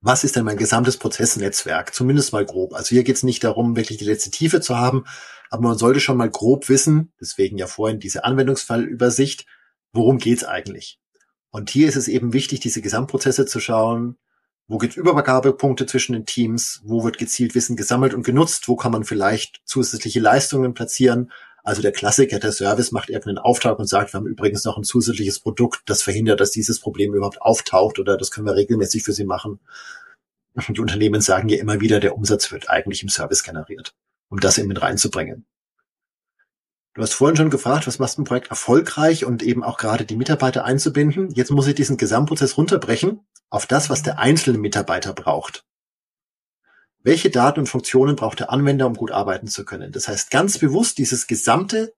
Was 0.00 0.24
ist 0.24 0.36
denn 0.36 0.44
mein 0.44 0.58
gesamtes 0.58 0.98
Prozessnetzwerk? 0.98 1.94
Zumindest 1.94 2.32
mal 2.32 2.44
grob. 2.44 2.74
Also 2.74 2.90
hier 2.90 3.04
geht 3.04 3.16
es 3.16 3.22
nicht 3.22 3.42
darum, 3.42 3.76
wirklich 3.76 3.98
die 3.98 4.04
letzte 4.04 4.30
Tiefe 4.30 4.60
zu 4.60 4.76
haben, 4.76 5.04
aber 5.50 5.62
man 5.62 5.78
sollte 5.78 6.00
schon 6.00 6.16
mal 6.16 6.28
grob 6.28 6.68
wissen, 6.68 7.12
deswegen 7.20 7.56
ja 7.56 7.66
vorhin 7.66 8.00
diese 8.00 8.24
Anwendungsfallübersicht, 8.24 9.46
worum 9.92 10.18
geht's 10.18 10.44
eigentlich? 10.44 10.98
Und 11.50 11.70
hier 11.70 11.88
ist 11.88 11.96
es 11.96 12.08
eben 12.08 12.32
wichtig, 12.32 12.60
diese 12.60 12.82
Gesamtprozesse 12.82 13.46
zu 13.46 13.60
schauen, 13.60 14.18
wo 14.66 14.78
gibt 14.78 14.96
Übergabepunkte 14.96 15.86
zwischen 15.86 16.14
den 16.14 16.26
Teams, 16.26 16.80
wo 16.84 17.04
wird 17.04 17.18
gezielt 17.18 17.54
Wissen 17.54 17.76
gesammelt 17.76 18.14
und 18.14 18.24
genutzt, 18.24 18.66
wo 18.68 18.76
kann 18.76 18.92
man 18.92 19.04
vielleicht 19.04 19.60
zusätzliche 19.64 20.20
Leistungen 20.20 20.74
platzieren, 20.74 21.30
also 21.64 21.80
der 21.80 21.92
Klassiker, 21.92 22.38
der 22.38 22.52
Service 22.52 22.92
macht 22.92 23.08
irgendeinen 23.08 23.38
Auftrag 23.38 23.78
und 23.78 23.86
sagt, 23.86 24.12
wir 24.12 24.18
haben 24.18 24.26
übrigens 24.26 24.64
noch 24.64 24.76
ein 24.76 24.84
zusätzliches 24.84 25.40
Produkt, 25.40 25.80
das 25.86 26.02
verhindert, 26.02 26.40
dass 26.40 26.50
dieses 26.50 26.78
Problem 26.78 27.14
überhaupt 27.14 27.40
auftaucht 27.40 27.98
oder 27.98 28.18
das 28.18 28.30
können 28.30 28.46
wir 28.46 28.54
regelmäßig 28.54 29.02
für 29.02 29.14
Sie 29.14 29.24
machen. 29.24 29.58
Die 30.68 30.80
Unternehmen 30.80 31.22
sagen 31.22 31.48
ja 31.48 31.58
immer 31.58 31.80
wieder, 31.80 32.00
der 32.00 32.14
Umsatz 32.14 32.52
wird 32.52 32.68
eigentlich 32.68 33.02
im 33.02 33.08
Service 33.08 33.42
generiert, 33.42 33.94
um 34.28 34.40
das 34.40 34.58
eben 34.58 34.68
mit 34.68 34.82
reinzubringen. 34.82 35.46
Du 36.92 37.02
hast 37.02 37.14
vorhin 37.14 37.36
schon 37.36 37.50
gefragt, 37.50 37.86
was 37.86 37.98
macht 37.98 38.18
ein 38.18 38.24
Projekt 38.24 38.50
erfolgreich 38.50 39.24
und 39.24 39.42
eben 39.42 39.64
auch 39.64 39.78
gerade 39.78 40.04
die 40.04 40.16
Mitarbeiter 40.16 40.64
einzubinden. 40.64 41.30
Jetzt 41.30 41.50
muss 41.50 41.66
ich 41.66 41.74
diesen 41.74 41.96
Gesamtprozess 41.96 42.58
runterbrechen 42.58 43.26
auf 43.48 43.66
das, 43.66 43.88
was 43.88 44.02
der 44.02 44.18
einzelne 44.18 44.58
Mitarbeiter 44.58 45.14
braucht. 45.14 45.64
Welche 47.04 47.28
Daten 47.28 47.60
und 47.60 47.66
Funktionen 47.66 48.16
braucht 48.16 48.40
der 48.40 48.50
Anwender, 48.50 48.86
um 48.86 48.94
gut 48.94 49.12
arbeiten 49.12 49.46
zu 49.46 49.66
können? 49.66 49.92
Das 49.92 50.08
heißt, 50.08 50.30
ganz 50.30 50.58
bewusst 50.58 50.96
dieses 50.96 51.26
gesamte 51.26 51.94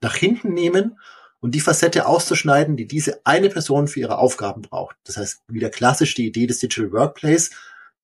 nach 0.00 0.16
hinten 0.16 0.52
nehmen 0.52 0.98
und 1.38 1.54
die 1.54 1.60
Facette 1.60 2.06
auszuschneiden, 2.06 2.76
die 2.76 2.88
diese 2.88 3.24
eine 3.24 3.50
Person 3.50 3.86
für 3.86 4.00
ihre 4.00 4.18
Aufgaben 4.18 4.62
braucht. 4.62 4.96
Das 5.04 5.16
heißt, 5.16 5.42
wieder 5.46 5.70
klassisch 5.70 6.14
die 6.16 6.26
Idee 6.26 6.48
des 6.48 6.58
Digital 6.58 6.92
Workplace. 6.92 7.50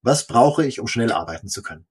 Was 0.01 0.27
brauche 0.27 0.65
ich, 0.65 0.79
um 0.79 0.87
schnell 0.87 1.11
arbeiten 1.11 1.49
zu 1.49 1.61
können? 1.61 1.85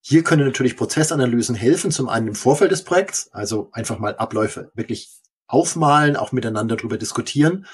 Hier 0.00 0.24
können 0.24 0.44
natürlich 0.44 0.76
Prozessanalysen 0.76 1.54
helfen, 1.54 1.92
zum 1.92 2.08
einen 2.08 2.28
im 2.28 2.34
Vorfeld 2.34 2.72
des 2.72 2.82
Projekts, 2.82 3.30
also 3.32 3.68
einfach 3.72 4.00
mal 4.00 4.16
Abläufe 4.16 4.72
wirklich 4.74 5.10
aufmalen, 5.46 6.16
auch 6.16 6.32
miteinander 6.32 6.76
darüber 6.76 6.98
diskutieren 6.98 7.66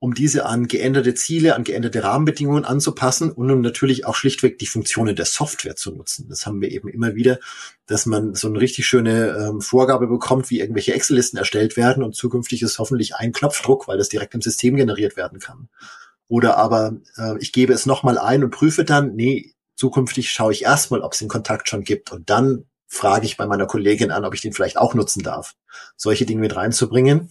um 0.00 0.14
diese 0.14 0.46
an 0.46 0.68
geänderte 0.68 1.14
Ziele, 1.14 1.56
an 1.56 1.64
geänderte 1.64 2.04
Rahmenbedingungen 2.04 2.64
anzupassen 2.64 3.32
und 3.32 3.50
um 3.50 3.60
natürlich 3.60 4.06
auch 4.06 4.14
schlichtweg 4.14 4.58
die 4.58 4.66
Funktionen 4.66 5.16
der 5.16 5.24
Software 5.24 5.74
zu 5.74 5.90
nutzen. 5.90 6.26
Das 6.28 6.46
haben 6.46 6.60
wir 6.60 6.70
eben 6.70 6.88
immer 6.88 7.16
wieder, 7.16 7.40
dass 7.86 8.06
man 8.06 8.34
so 8.34 8.48
eine 8.48 8.60
richtig 8.60 8.86
schöne 8.86 9.48
ähm, 9.48 9.60
Vorgabe 9.60 10.06
bekommt, 10.06 10.50
wie 10.50 10.60
irgendwelche 10.60 10.94
Excel-Listen 10.94 11.36
erstellt 11.36 11.76
werden 11.76 12.04
und 12.04 12.14
zukünftig 12.14 12.62
ist 12.62 12.78
hoffentlich 12.78 13.16
ein 13.16 13.32
Knopfdruck, 13.32 13.88
weil 13.88 13.98
das 13.98 14.08
direkt 14.08 14.34
im 14.34 14.40
System 14.40 14.76
generiert 14.76 15.16
werden 15.16 15.40
kann. 15.40 15.68
Oder 16.28 16.58
aber 16.58 16.96
äh, 17.16 17.36
ich 17.40 17.52
gebe 17.52 17.72
es 17.72 17.86
nochmal 17.86 18.18
ein 18.18 18.44
und 18.44 18.50
prüfe 18.50 18.84
dann, 18.84 19.16
nee, 19.16 19.54
zukünftig 19.74 20.30
schaue 20.30 20.52
ich 20.52 20.62
erstmal, 20.62 21.00
ob 21.00 21.12
es 21.12 21.18
den 21.18 21.28
Kontakt 21.28 21.68
schon 21.68 21.82
gibt 21.82 22.12
und 22.12 22.30
dann 22.30 22.66
frage 22.86 23.26
ich 23.26 23.36
bei 23.36 23.46
meiner 23.46 23.66
Kollegin 23.66 24.12
an, 24.12 24.24
ob 24.24 24.34
ich 24.34 24.40
den 24.40 24.52
vielleicht 24.52 24.78
auch 24.78 24.94
nutzen 24.94 25.22
darf. 25.22 25.56
Solche 25.96 26.24
Dinge 26.24 26.40
mit 26.40 26.56
reinzubringen 26.56 27.30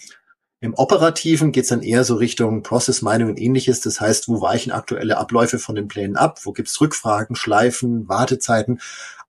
im 0.60 0.74
Operativen 0.74 1.52
geht 1.52 1.64
es 1.64 1.70
dann 1.70 1.84
eher 1.84 2.04
so 2.04 2.16
Richtung 2.16 2.64
Process 2.64 3.04
Mining 3.04 3.28
und 3.28 3.40
ähnliches. 3.40 3.80
Das 3.82 4.02
heißt, 4.02 4.28
wo 4.28 4.42
weichen 4.42 4.72
aktuelle 4.72 5.18
Abläufe 5.18 5.60
von 5.60 5.76
den 5.76 5.88
Plänen 5.88 6.16
ab? 6.16 6.40
Wo 6.44 6.52
gibt's 6.52 6.82
Rückfragen, 6.82 7.36
Schleifen, 7.36 8.08
Wartezeiten? 8.08 8.80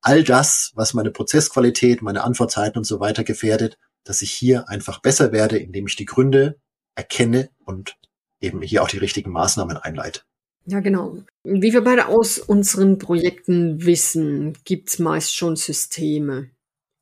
All 0.00 0.24
das, 0.24 0.72
was 0.74 0.94
meine 0.94 1.10
Prozessqualität, 1.10 2.00
meine 2.00 2.24
Antwortzeiten 2.24 2.78
und 2.78 2.84
so 2.84 3.00
weiter 3.00 3.24
gefährdet, 3.24 3.78
dass 4.04 4.22
ich 4.22 4.30
hier 4.30 4.68
einfach 4.70 5.00
besser 5.00 5.32
werde, 5.32 5.58
indem 5.58 5.86
ich 5.86 5.96
die 5.96 6.06
Gründe 6.06 6.58
erkenne 6.94 7.50
und 7.64 7.96
eben 8.40 8.62
hier 8.62 8.82
auch 8.82 8.88
die 8.88 8.98
richtigen 8.98 9.30
Maßnahmen 9.30 9.76
einleite. 9.76 10.22
Ja, 10.64 10.80
genau. 10.80 11.18
Wie 11.44 11.72
wir 11.72 11.82
beide 11.82 12.06
aus 12.06 12.38
unseren 12.38 12.98
Projekten 12.98 13.84
wissen, 13.84 14.56
gibt's 14.64 14.98
meist 14.98 15.34
schon 15.34 15.56
Systeme 15.56 16.50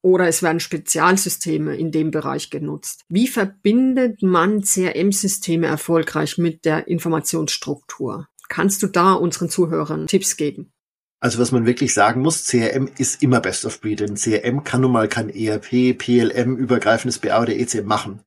oder 0.07 0.29
es 0.29 0.41
werden 0.41 0.61
Spezialsysteme 0.61 1.75
in 1.77 1.91
dem 1.91 2.13
Bereich 2.13 2.51
genutzt. 2.51 3.03
Wie 3.09 3.27
verbindet 3.27 4.23
man 4.23 4.63
CRM-Systeme 4.63 5.67
erfolgreich 5.67 6.39
mit 6.39 6.65
der 6.65 6.87
Informationsstruktur? 6.87 8.29
Kannst 8.49 8.85
du 8.85 8.87
da 8.87 9.15
unseren 9.15 9.49
Zuhörern 9.49 10.07
Tipps 10.07 10.37
geben? 10.37 10.73
Also 11.19 11.41
was 11.41 11.51
man 11.51 11.67
wirklich 11.67 11.93
sagen 11.93 12.23
muss, 12.23 12.47
CRM 12.47 12.89
ist 12.97 13.21
immer 13.21 13.41
Best 13.41 13.65
of 13.65 13.81
Breed, 13.81 13.99
denn 13.99 14.15
CRM 14.15 14.63
kann 14.63 14.83
nun 14.83 14.93
mal 14.93 15.09
kein 15.09 15.29
ERP, 15.29 15.99
PLM, 15.99 16.57
übergreifendes 16.57 17.19
BA 17.19 17.43
oder 17.43 17.57
ECM 17.57 17.87
machen. 17.87 18.21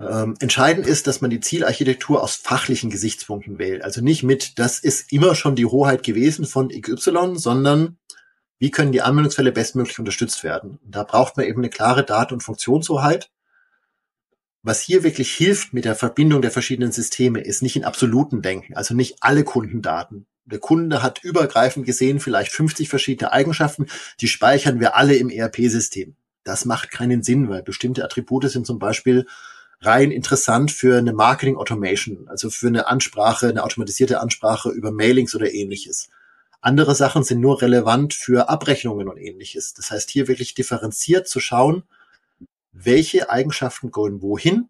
Ähm, 0.00 0.34
entscheidend 0.40 0.88
ist, 0.88 1.06
dass 1.06 1.20
man 1.20 1.30
die 1.30 1.38
Zielarchitektur 1.38 2.20
aus 2.20 2.34
fachlichen 2.34 2.90
Gesichtspunkten 2.90 3.60
wählt. 3.60 3.84
Also 3.84 4.00
nicht 4.00 4.24
mit, 4.24 4.58
das 4.58 4.80
ist 4.80 5.12
immer 5.12 5.36
schon 5.36 5.54
die 5.54 5.66
Hoheit 5.66 6.02
gewesen 6.02 6.46
von 6.46 6.70
XY, 6.70 7.34
sondern 7.36 7.96
wie 8.58 8.70
können 8.70 8.92
die 8.92 9.02
Anwendungsfälle 9.02 9.52
bestmöglich 9.52 9.98
unterstützt 9.98 10.44
werden. 10.44 10.78
Und 10.84 10.94
da 10.94 11.04
braucht 11.04 11.36
man 11.36 11.46
eben 11.46 11.60
eine 11.60 11.70
klare 11.70 12.04
Daten- 12.04 12.34
und 12.34 12.42
Funktionshoheit. 12.42 13.30
Was 14.62 14.80
hier 14.80 15.04
wirklich 15.04 15.32
hilft 15.32 15.72
mit 15.72 15.84
der 15.84 15.94
Verbindung 15.94 16.42
der 16.42 16.50
verschiedenen 16.50 16.92
Systeme, 16.92 17.40
ist 17.40 17.62
nicht 17.62 17.76
in 17.76 17.84
absoluten 17.84 18.42
Denken, 18.42 18.74
also 18.74 18.94
nicht 18.94 19.18
alle 19.20 19.44
Kundendaten. 19.44 20.26
Der 20.44 20.58
Kunde 20.58 21.02
hat 21.02 21.22
übergreifend 21.22 21.86
gesehen 21.86 22.20
vielleicht 22.20 22.52
50 22.52 22.88
verschiedene 22.88 23.32
Eigenschaften, 23.32 23.86
die 24.20 24.28
speichern 24.28 24.80
wir 24.80 24.96
alle 24.96 25.14
im 25.14 25.30
ERP-System. 25.30 26.16
Das 26.42 26.64
macht 26.64 26.90
keinen 26.90 27.22
Sinn, 27.22 27.48
weil 27.48 27.62
bestimmte 27.62 28.02
Attribute 28.04 28.50
sind 28.50 28.66
zum 28.66 28.78
Beispiel 28.78 29.26
rein 29.80 30.10
interessant 30.10 30.72
für 30.72 30.98
eine 30.98 31.12
Marketing 31.12 31.56
Automation, 31.56 32.26
also 32.28 32.50
für 32.50 32.68
eine 32.68 32.88
Ansprache, 32.88 33.48
eine 33.48 33.62
automatisierte 33.62 34.20
Ansprache 34.20 34.70
über 34.70 34.90
Mailings 34.90 35.34
oder 35.34 35.52
ähnliches. 35.52 36.08
Andere 36.60 36.94
Sachen 36.94 37.22
sind 37.22 37.40
nur 37.40 37.62
relevant 37.62 38.14
für 38.14 38.48
Abrechnungen 38.48 39.08
und 39.08 39.16
ähnliches. 39.16 39.74
Das 39.74 39.90
heißt, 39.90 40.10
hier 40.10 40.28
wirklich 40.28 40.54
differenziert 40.54 41.28
zu 41.28 41.40
schauen, 41.40 41.84
welche 42.72 43.30
Eigenschaften 43.30 43.90
gehen 43.90 44.22
wohin, 44.22 44.68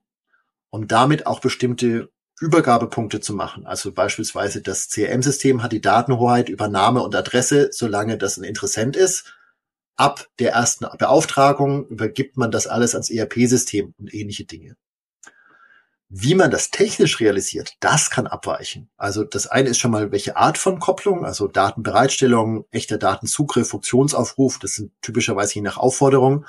um 0.70 0.86
damit 0.86 1.26
auch 1.26 1.40
bestimmte 1.40 2.10
Übergabepunkte 2.40 3.20
zu 3.20 3.34
machen. 3.34 3.66
Also 3.66 3.92
beispielsweise 3.92 4.62
das 4.62 4.88
CRM-System 4.90 5.62
hat 5.62 5.72
die 5.72 5.80
Datenhoheit 5.80 6.48
über 6.48 6.68
Name 6.68 7.02
und 7.02 7.14
Adresse, 7.14 7.70
solange 7.72 8.18
das 8.18 8.36
ein 8.36 8.44
Interessent 8.44 8.94
ist. 8.94 9.34
Ab 9.96 10.28
der 10.38 10.52
ersten 10.52 10.86
Beauftragung 10.98 11.88
übergibt 11.88 12.36
man 12.36 12.52
das 12.52 12.68
alles 12.68 12.94
ans 12.94 13.10
ERP-System 13.10 13.94
und 13.98 14.14
ähnliche 14.14 14.44
Dinge. 14.44 14.76
Wie 16.10 16.34
man 16.34 16.50
das 16.50 16.70
technisch 16.70 17.20
realisiert, 17.20 17.74
das 17.80 18.08
kann 18.08 18.26
abweichen. 18.26 18.88
Also 18.96 19.24
das 19.24 19.46
eine 19.46 19.68
ist 19.68 19.78
schon 19.78 19.90
mal, 19.90 20.10
welche 20.10 20.36
Art 20.36 20.56
von 20.56 20.78
Kopplung, 20.78 21.26
also 21.26 21.48
Datenbereitstellung, 21.48 22.64
echter 22.70 22.96
Datenzugriff, 22.96 23.68
Funktionsaufruf, 23.68 24.58
das 24.58 24.74
sind 24.74 24.92
typischerweise 25.02 25.56
je 25.56 25.60
nach 25.60 25.76
Aufforderung. 25.76 26.46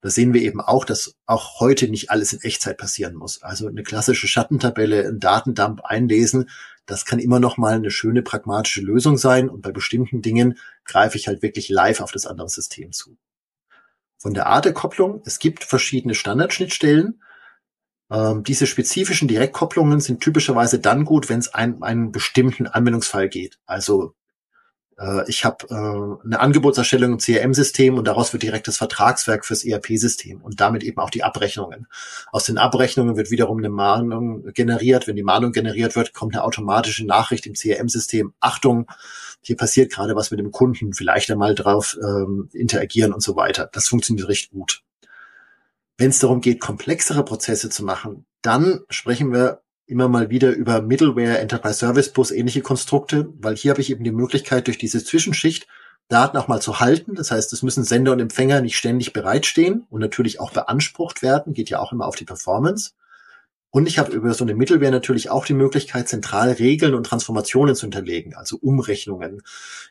Da 0.00 0.10
sehen 0.10 0.34
wir 0.34 0.42
eben 0.42 0.60
auch, 0.60 0.84
dass 0.84 1.14
auch 1.24 1.60
heute 1.60 1.88
nicht 1.88 2.10
alles 2.10 2.32
in 2.32 2.40
Echtzeit 2.40 2.78
passieren 2.78 3.14
muss. 3.14 3.42
Also 3.42 3.68
eine 3.68 3.84
klassische 3.84 4.26
Schattentabelle, 4.26 5.06
ein 5.06 5.20
Datendump 5.20 5.84
einlesen, 5.84 6.50
das 6.86 7.04
kann 7.04 7.18
immer 7.18 7.40
noch 7.40 7.58
mal 7.58 7.74
eine 7.74 7.90
schöne 7.90 8.22
pragmatische 8.22 8.80
Lösung 8.80 9.18
sein. 9.18 9.48
Und 9.48 9.60
bei 9.60 9.72
bestimmten 9.72 10.22
Dingen 10.22 10.58
greife 10.84 11.18
ich 11.18 11.26
halt 11.26 11.42
wirklich 11.42 11.68
live 11.68 12.00
auf 12.00 12.12
das 12.12 12.26
andere 12.26 12.48
System 12.48 12.92
zu. 12.92 13.16
Von 14.18 14.34
der 14.34 14.46
Art 14.46 14.64
der 14.64 14.72
Kopplung, 14.72 15.20
es 15.26 15.38
gibt 15.38 15.64
verschiedene 15.64 16.14
Standardschnittstellen. 16.14 17.20
Ähm, 18.10 18.44
diese 18.44 18.66
spezifischen 18.66 19.28
Direktkopplungen 19.28 20.00
sind 20.00 20.20
typischerweise 20.20 20.78
dann 20.78 21.04
gut, 21.04 21.28
wenn 21.28 21.40
es 21.40 21.52
ein, 21.52 21.82
einen 21.82 22.12
bestimmten 22.12 22.66
Anwendungsfall 22.66 23.28
geht. 23.28 23.58
Also 23.66 24.14
äh, 24.98 25.28
ich 25.28 25.44
habe 25.44 25.66
äh, 25.70 26.26
eine 26.26 26.40
Angebotserstellung 26.40 27.12
im 27.12 27.18
CRM-System 27.18 27.98
und 27.98 28.06
daraus 28.06 28.32
wird 28.32 28.42
direkt 28.42 28.68
das 28.68 28.78
Vertragswerk 28.78 29.44
fürs 29.44 29.64
ERP-System 29.64 30.40
und 30.40 30.60
damit 30.60 30.82
eben 30.84 30.98
auch 30.98 31.10
die 31.10 31.24
Abrechnungen. 31.24 31.86
Aus 32.32 32.44
den 32.44 32.58
Abrechnungen 32.58 33.16
wird 33.16 33.30
wiederum 33.30 33.58
eine 33.58 33.70
Mahnung 33.70 34.44
generiert. 34.52 35.06
Wenn 35.06 35.16
die 35.16 35.22
Mahnung 35.22 35.52
generiert 35.52 35.96
wird, 35.96 36.14
kommt 36.14 36.34
eine 36.34 36.44
automatische 36.44 37.06
Nachricht 37.06 37.46
im 37.46 37.54
CRM-System. 37.54 38.34
Achtung, 38.40 38.86
hier 39.40 39.56
passiert 39.56 39.92
gerade 39.92 40.16
was 40.16 40.30
mit 40.30 40.40
dem 40.40 40.50
Kunden, 40.50 40.92
vielleicht 40.92 41.30
einmal 41.30 41.54
drauf 41.54 41.96
ähm, 42.02 42.48
interagieren 42.52 43.12
und 43.12 43.22
so 43.22 43.36
weiter. 43.36 43.68
Das 43.72 43.88
funktioniert 43.88 44.28
recht 44.28 44.50
gut. 44.50 44.82
Wenn 45.98 46.10
es 46.10 46.18
darum 46.18 46.40
geht, 46.40 46.60
komplexere 46.60 47.24
Prozesse 47.24 47.70
zu 47.70 47.84
machen, 47.84 48.26
dann 48.42 48.80
sprechen 48.90 49.32
wir 49.32 49.62
immer 49.86 50.08
mal 50.08 50.30
wieder 50.30 50.50
über 50.50 50.82
Middleware, 50.82 51.38
Enterprise 51.38 51.78
Service 51.78 52.12
Bus, 52.12 52.30
ähnliche 52.30 52.60
Konstrukte, 52.60 53.32
weil 53.38 53.56
hier 53.56 53.70
habe 53.70 53.80
ich 53.80 53.90
eben 53.90 54.04
die 54.04 54.12
Möglichkeit, 54.12 54.66
durch 54.66 54.78
diese 54.78 55.02
Zwischenschicht 55.02 55.66
Daten 56.08 56.36
auch 56.36 56.48
mal 56.48 56.60
zu 56.60 56.80
halten. 56.80 57.14
Das 57.14 57.30
heißt, 57.30 57.52
es 57.52 57.62
müssen 57.62 57.84
Sender 57.84 58.12
und 58.12 58.20
Empfänger 58.20 58.60
nicht 58.60 58.76
ständig 58.76 59.12
bereitstehen 59.12 59.86
und 59.90 60.00
natürlich 60.00 60.40
auch 60.40 60.52
beansprucht 60.52 61.22
werden, 61.22 61.52
geht 61.52 61.70
ja 61.70 61.78
auch 61.78 61.92
immer 61.92 62.06
auf 62.06 62.16
die 62.16 62.24
Performance. 62.24 62.92
Und 63.70 63.88
ich 63.88 63.98
habe 63.98 64.12
über 64.12 64.32
so 64.32 64.44
eine 64.44 64.54
Middleware 64.54 64.92
natürlich 64.92 65.28
auch 65.30 65.44
die 65.44 65.54
Möglichkeit, 65.54 66.08
zentral 66.08 66.52
Regeln 66.52 66.94
und 66.94 67.04
Transformationen 67.04 67.74
zu 67.74 67.82
hinterlegen, 67.82 68.34
also 68.34 68.56
Umrechnungen, 68.56 69.42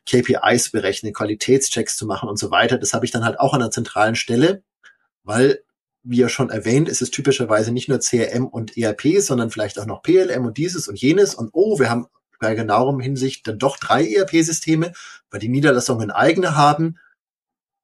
KPIs 0.07 0.71
berechnen, 0.71 1.13
Qualitätschecks 1.13 1.95
zu 1.95 2.05
machen 2.05 2.29
und 2.29 2.39
so 2.39 2.49
weiter. 2.49 2.77
Das 2.77 2.93
habe 2.93 3.05
ich 3.05 3.11
dann 3.11 3.25
halt 3.25 3.39
auch 3.39 3.53
an 3.53 3.61
einer 3.61 3.71
zentralen 3.71 4.15
Stelle, 4.15 4.63
weil 5.23 5.63
wie 6.05 6.17
ja 6.17 6.29
schon 6.29 6.49
erwähnt, 6.49 6.87
ist 6.87 7.01
es 7.01 7.11
typischerweise 7.11 7.71
nicht 7.71 7.89
nur 7.89 7.99
CRM 7.99 8.47
und 8.47 8.77
ERP, 8.77 9.19
sondern 9.19 9.49
vielleicht 9.49 9.79
auch 9.79 9.85
noch 9.85 10.03
PLM 10.03 10.45
und 10.45 10.57
dieses 10.57 10.87
und 10.87 10.99
jenes. 10.99 11.35
Und 11.35 11.49
oh, 11.53 11.79
wir 11.79 11.89
haben 11.89 12.07
bei 12.39 12.53
genauerem 12.53 12.99
Hinsicht 12.99 13.47
dann 13.47 13.59
doch 13.59 13.77
drei 13.77 14.07
ERP-Systeme, 14.07 14.93
weil 15.31 15.39
die 15.39 15.49
Niederlassungen 15.49 16.11
eigene 16.11 16.55
haben. 16.55 16.97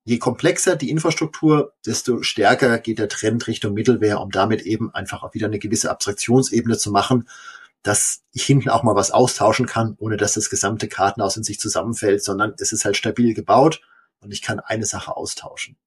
Je 0.03 0.19
komplexer 0.19 0.75
die 0.75 0.89
Infrastruktur, 0.89 1.73
desto 1.85 2.21
stärker 2.21 2.77
geht 2.79 2.99
der 2.99 3.09
Trend 3.09 3.47
Richtung 3.47 3.73
Mittelware, 3.73 4.19
um 4.19 4.31
damit 4.31 4.61
eben 4.61 4.93
einfach 4.93 5.23
auch 5.23 5.33
wieder 5.33 5.47
eine 5.47 5.59
gewisse 5.59 5.89
Abstraktionsebene 5.89 6.77
zu 6.77 6.91
machen, 6.91 7.27
dass 7.83 8.21
ich 8.31 8.43
hinten 8.43 8.69
auch 8.69 8.83
mal 8.83 8.95
was 8.95 9.11
austauschen 9.11 9.65
kann, 9.65 9.95
ohne 9.97 10.17
dass 10.17 10.33
das 10.33 10.49
gesamte 10.49 10.87
Kartenhaus 10.87 11.37
in 11.37 11.43
sich 11.43 11.59
zusammenfällt, 11.59 12.23
sondern 12.23 12.53
es 12.59 12.71
ist 12.71 12.85
halt 12.85 12.97
stabil 12.97 13.33
gebaut 13.33 13.81
und 14.19 14.31
ich 14.31 14.41
kann 14.41 14.59
eine 14.59 14.85
Sache 14.85 15.15
austauschen. 15.15 15.77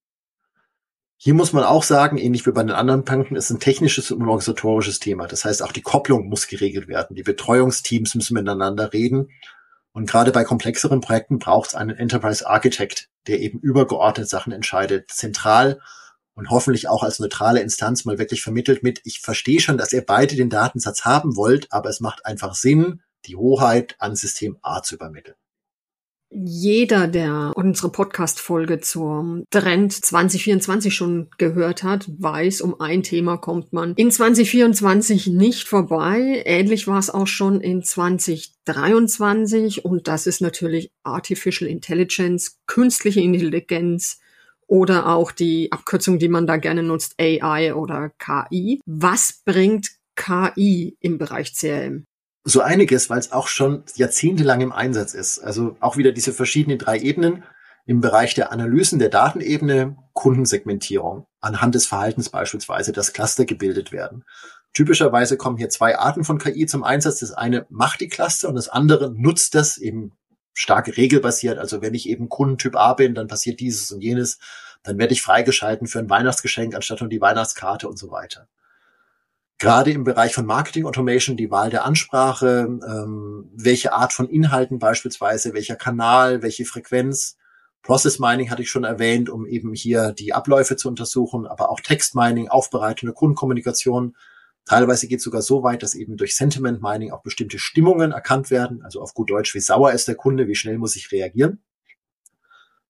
Hier 1.16 1.34
muss 1.34 1.52
man 1.52 1.64
auch 1.64 1.82
sagen, 1.82 2.18
ähnlich 2.18 2.46
wie 2.46 2.50
bei 2.50 2.62
den 2.62 2.72
anderen 2.72 3.04
Punkten, 3.04 3.36
ist 3.36 3.50
ein 3.50 3.60
technisches 3.60 4.10
und 4.10 4.22
organisatorisches 4.22 4.98
Thema. 4.98 5.26
Das 5.26 5.44
heißt, 5.44 5.62
auch 5.62 5.72
die 5.72 5.82
Kopplung 5.82 6.28
muss 6.28 6.48
geregelt 6.48 6.88
werden. 6.88 7.14
Die 7.16 7.22
Betreuungsteams 7.22 8.14
müssen 8.14 8.34
miteinander 8.34 8.92
reden. 8.92 9.30
Und 9.92 10.10
gerade 10.10 10.32
bei 10.32 10.44
komplexeren 10.44 11.00
Projekten 11.00 11.38
braucht 11.38 11.68
es 11.68 11.74
einen 11.76 11.96
Enterprise 11.96 12.46
Architect, 12.46 13.08
der 13.28 13.38
eben 13.38 13.60
übergeordnet 13.60 14.28
Sachen 14.28 14.52
entscheidet, 14.52 15.10
zentral 15.10 15.80
und 16.34 16.50
hoffentlich 16.50 16.88
auch 16.88 17.04
als 17.04 17.20
neutrale 17.20 17.60
Instanz 17.60 18.04
mal 18.04 18.18
wirklich 18.18 18.42
vermittelt 18.42 18.82
mit, 18.82 19.00
ich 19.04 19.20
verstehe 19.20 19.60
schon, 19.60 19.78
dass 19.78 19.92
ihr 19.92 20.04
beide 20.04 20.34
den 20.34 20.50
Datensatz 20.50 21.04
haben 21.04 21.36
wollt, 21.36 21.72
aber 21.72 21.88
es 21.88 22.00
macht 22.00 22.26
einfach 22.26 22.54
Sinn, 22.54 23.02
die 23.26 23.36
Hoheit 23.36 23.94
an 24.00 24.16
System 24.16 24.58
A 24.62 24.82
zu 24.82 24.96
übermitteln. 24.96 25.36
Jeder, 26.36 27.06
der 27.06 27.52
unsere 27.54 27.90
Podcast-Folge 27.90 28.80
zur 28.80 29.44
Trend 29.50 29.92
2024 29.92 30.92
schon 30.92 31.28
gehört 31.38 31.84
hat, 31.84 32.10
weiß, 32.18 32.60
um 32.60 32.80
ein 32.80 33.04
Thema 33.04 33.36
kommt 33.36 33.72
man 33.72 33.94
in 33.94 34.10
2024 34.10 35.28
nicht 35.28 35.68
vorbei. 35.68 36.42
Ähnlich 36.44 36.88
war 36.88 36.98
es 36.98 37.08
auch 37.08 37.28
schon 37.28 37.60
in 37.60 37.84
2023 37.84 39.84
und 39.84 40.08
das 40.08 40.26
ist 40.26 40.40
natürlich 40.40 40.90
Artificial 41.04 41.70
Intelligence, 41.70 42.58
künstliche 42.66 43.20
Intelligenz 43.20 44.18
oder 44.66 45.06
auch 45.06 45.30
die 45.30 45.70
Abkürzung, 45.70 46.18
die 46.18 46.28
man 46.28 46.48
da 46.48 46.56
gerne 46.56 46.82
nutzt, 46.82 47.14
AI 47.20 47.76
oder 47.76 48.10
KI. 48.18 48.80
Was 48.86 49.40
bringt 49.44 49.86
KI 50.16 50.96
im 50.98 51.16
Bereich 51.16 51.54
CRM? 51.54 52.06
So 52.44 52.60
einiges, 52.60 53.08
weil 53.08 53.18
es 53.18 53.32
auch 53.32 53.48
schon 53.48 53.84
jahrzehntelang 53.96 54.60
im 54.60 54.72
Einsatz 54.72 55.14
ist. 55.14 55.38
Also 55.38 55.76
auch 55.80 55.96
wieder 55.96 56.12
diese 56.12 56.32
verschiedenen 56.32 56.78
drei 56.78 56.98
Ebenen 56.98 57.42
im 57.86 58.00
Bereich 58.00 58.34
der 58.34 58.52
Analysen 58.52 58.98
der 58.98 59.08
Datenebene, 59.08 59.96
Kundensegmentierung, 60.12 61.26
anhand 61.40 61.74
des 61.74 61.86
Verhaltens 61.86 62.28
beispielsweise, 62.28 62.92
dass 62.92 63.12
Cluster 63.14 63.46
gebildet 63.46 63.92
werden. 63.92 64.24
Typischerweise 64.74 65.36
kommen 65.36 65.56
hier 65.56 65.70
zwei 65.70 65.98
Arten 65.98 66.24
von 66.24 66.38
KI 66.38 66.66
zum 66.66 66.84
Einsatz. 66.84 67.20
Das 67.20 67.32
eine 67.32 67.66
macht 67.70 68.00
die 68.00 68.08
Cluster 68.08 68.48
und 68.48 68.56
das 68.56 68.68
andere 68.68 69.10
nutzt 69.10 69.54
das 69.54 69.78
eben 69.78 70.12
stark 70.52 70.96
regelbasiert. 70.96 71.58
Also 71.58 71.80
wenn 71.80 71.94
ich 71.94 72.08
eben 72.08 72.28
Kundentyp 72.28 72.76
A 72.76 72.92
bin, 72.94 73.14
dann 73.14 73.28
passiert 73.28 73.60
dieses 73.60 73.90
und 73.90 74.02
jenes. 74.02 74.38
Dann 74.82 74.98
werde 74.98 75.14
ich 75.14 75.22
freigeschalten 75.22 75.86
für 75.86 75.98
ein 75.98 76.10
Weihnachtsgeschenk 76.10 76.74
anstatt 76.74 77.00
um 77.00 77.08
die 77.08 77.20
Weihnachtskarte 77.20 77.88
und 77.88 77.98
so 77.98 78.10
weiter 78.10 78.48
gerade 79.58 79.92
im 79.92 80.04
Bereich 80.04 80.34
von 80.34 80.46
Marketing 80.46 80.86
Automation 80.86 81.36
die 81.36 81.50
Wahl 81.50 81.70
der 81.70 81.84
Ansprache, 81.84 82.68
ähm, 82.86 83.50
welche 83.54 83.92
Art 83.92 84.12
von 84.12 84.28
Inhalten 84.28 84.78
beispielsweise, 84.78 85.54
welcher 85.54 85.76
Kanal, 85.76 86.42
welche 86.42 86.64
Frequenz. 86.64 87.36
Process 87.82 88.18
Mining 88.18 88.50
hatte 88.50 88.62
ich 88.62 88.70
schon 88.70 88.84
erwähnt, 88.84 89.28
um 89.28 89.46
eben 89.46 89.74
hier 89.74 90.12
die 90.12 90.32
Abläufe 90.32 90.76
zu 90.76 90.88
untersuchen, 90.88 91.46
aber 91.46 91.70
auch 91.70 91.80
Text 91.80 92.14
Mining, 92.14 92.48
aufbereitende 92.48 93.12
Kundenkommunikation. 93.12 94.16
Teilweise 94.64 95.06
geht 95.06 95.18
es 95.18 95.24
sogar 95.24 95.42
so 95.42 95.62
weit, 95.62 95.82
dass 95.82 95.94
eben 95.94 96.16
durch 96.16 96.34
Sentiment 96.34 96.80
Mining 96.80 97.12
auch 97.12 97.22
bestimmte 97.22 97.58
Stimmungen 97.58 98.12
erkannt 98.12 98.50
werden. 98.50 98.82
Also 98.82 99.02
auf 99.02 99.12
gut 99.12 99.28
Deutsch, 99.28 99.54
wie 99.54 99.60
sauer 99.60 99.92
ist 99.92 100.08
der 100.08 100.14
Kunde, 100.14 100.48
wie 100.48 100.54
schnell 100.54 100.78
muss 100.78 100.96
ich 100.96 101.12
reagieren. 101.12 101.62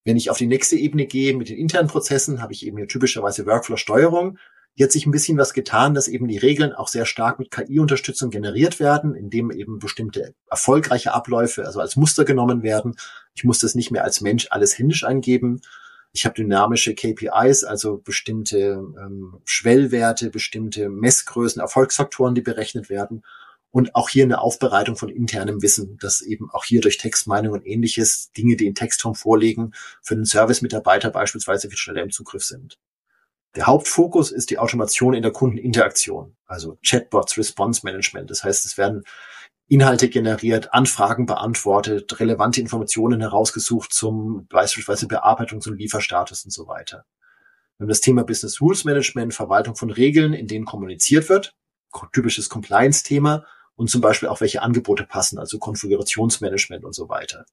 Wenn 0.05 0.17
ich 0.17 0.31
auf 0.31 0.39
die 0.39 0.47
nächste 0.47 0.77
Ebene 0.77 1.07
gehe 1.07 1.37
mit 1.37 1.49
den 1.49 1.59
internen 1.59 1.89
Prozessen, 1.89 2.41
habe 2.41 2.53
ich 2.53 2.65
eben 2.65 2.77
hier 2.77 2.87
typischerweise 2.87 3.47
Workflow-Steuerung. 3.47 4.39
Hier 4.77 4.85
hat 4.85 4.93
sich 4.93 5.07
ein 5.07 5.13
bisschen 5.13 5.39
was 5.39 5.53
getan, 5.53 5.95
dass 5.95 6.09
eben 6.09 6.27
die 6.27 6.39
Regeln 6.39 6.73
auch 6.73 6.89
sehr 6.89 7.07
stark 7.07 7.39
mit 7.39 7.53
KI-Unterstützung 7.53 8.31
generiert 8.31 8.81
werden, 8.81 9.15
indem 9.15 9.53
eben 9.53 9.79
bestimmte 9.79 10.35
erfolgreiche 10.51 11.15
Abläufe, 11.15 11.65
also 11.65 11.79
als 11.79 11.95
Muster 11.95 12.25
genommen 12.25 12.65
werden. 12.65 12.97
Ich 13.35 13.45
muss 13.45 13.61
das 13.61 13.77
nicht 13.77 13.93
mehr 13.93 14.03
als 14.03 14.21
Mensch 14.21 14.49
alles 14.51 14.77
händisch 14.77 15.05
eingeben. 15.05 15.61
Ich 16.13 16.25
habe 16.25 16.35
dynamische 16.35 16.95
KPIs, 16.95 17.63
also 17.63 17.99
bestimmte 17.99 18.83
ähm, 18.99 19.41
Schwellwerte, 19.45 20.31
bestimmte 20.31 20.89
Messgrößen, 20.89 21.61
Erfolgsfaktoren, 21.61 22.35
die 22.35 22.43
berechnet 22.43 22.89
werden. 22.89 23.23
Und 23.71 23.95
auch 23.95 24.09
hier 24.09 24.25
eine 24.25 24.41
Aufbereitung 24.41 24.97
von 24.97 25.09
internem 25.09 25.63
Wissen, 25.63 25.99
dass 25.99 26.21
eben 26.21 26.51
auch 26.51 26.65
hier 26.65 26.81
durch 26.81 26.99
Textmeinung 26.99 27.53
und 27.53 27.67
ähnliches 27.67 28.33
Dinge, 28.33 28.57
die 28.57 28.67
in 28.67 28.75
Textform 28.75 29.15
vorliegen, 29.15 29.73
für 30.03 30.17
den 30.17 30.25
Service-Mitarbeiter 30.25 31.11
beispielsweise 31.11 31.69
viel 31.69 31.79
schneller 31.79 32.03
im 32.03 32.11
Zugriff 32.11 32.45
sind. 32.45 32.79
Der 33.57 33.67
Hauptfokus 33.67 34.33
ist 34.33 34.51
die 34.51 34.59
Automation 34.59 35.15
in 35.15 35.23
der 35.23 35.31
Kundeninteraktion, 35.31 36.37
also 36.47 36.77
Chatbots, 36.85 37.39
Response 37.39 37.83
Management. 37.85 38.31
Das 38.31 38.43
heißt, 38.43 38.67
es 38.67 38.77
werden 38.77 39.05
Inhalte 39.69 40.09
generiert, 40.09 40.75
Anfragen 40.75 41.27
beantwortet, 41.27 42.21
relevante 42.21 42.61
Informationen 42.61 43.21
herausgesucht 43.21 43.93
zum 43.93 44.47
beispielsweise 44.49 45.07
Bearbeitung 45.07 45.61
zum 45.61 45.75
Lieferstatus 45.75 46.45
und 46.45 46.51
so 46.51 46.67
weiter. 46.67 47.05
Wir 47.79 47.85
haben 47.85 47.89
das 47.89 48.01
Thema 48.01 48.25
Business 48.25 48.61
Rules 48.61 48.85
Management, 48.85 49.35
Verwaltung 49.35 49.75
von 49.77 49.91
Regeln, 49.91 50.33
in 50.33 50.49
denen 50.49 50.65
kommuniziert 50.65 51.29
wird, 51.29 51.55
typisches 52.13 52.49
Compliance-Thema 52.49 53.47
und 53.77 53.89
zum 53.89 54.01
Beispiel 54.01 54.29
auch 54.29 54.41
welche 54.41 54.63
Angebote 54.63 55.05
passen, 55.05 55.39
also 55.39 55.59
Konfigurationsmanagement 55.59 56.85
und 56.85 56.95
so 56.95 57.09
weiter. 57.09 57.47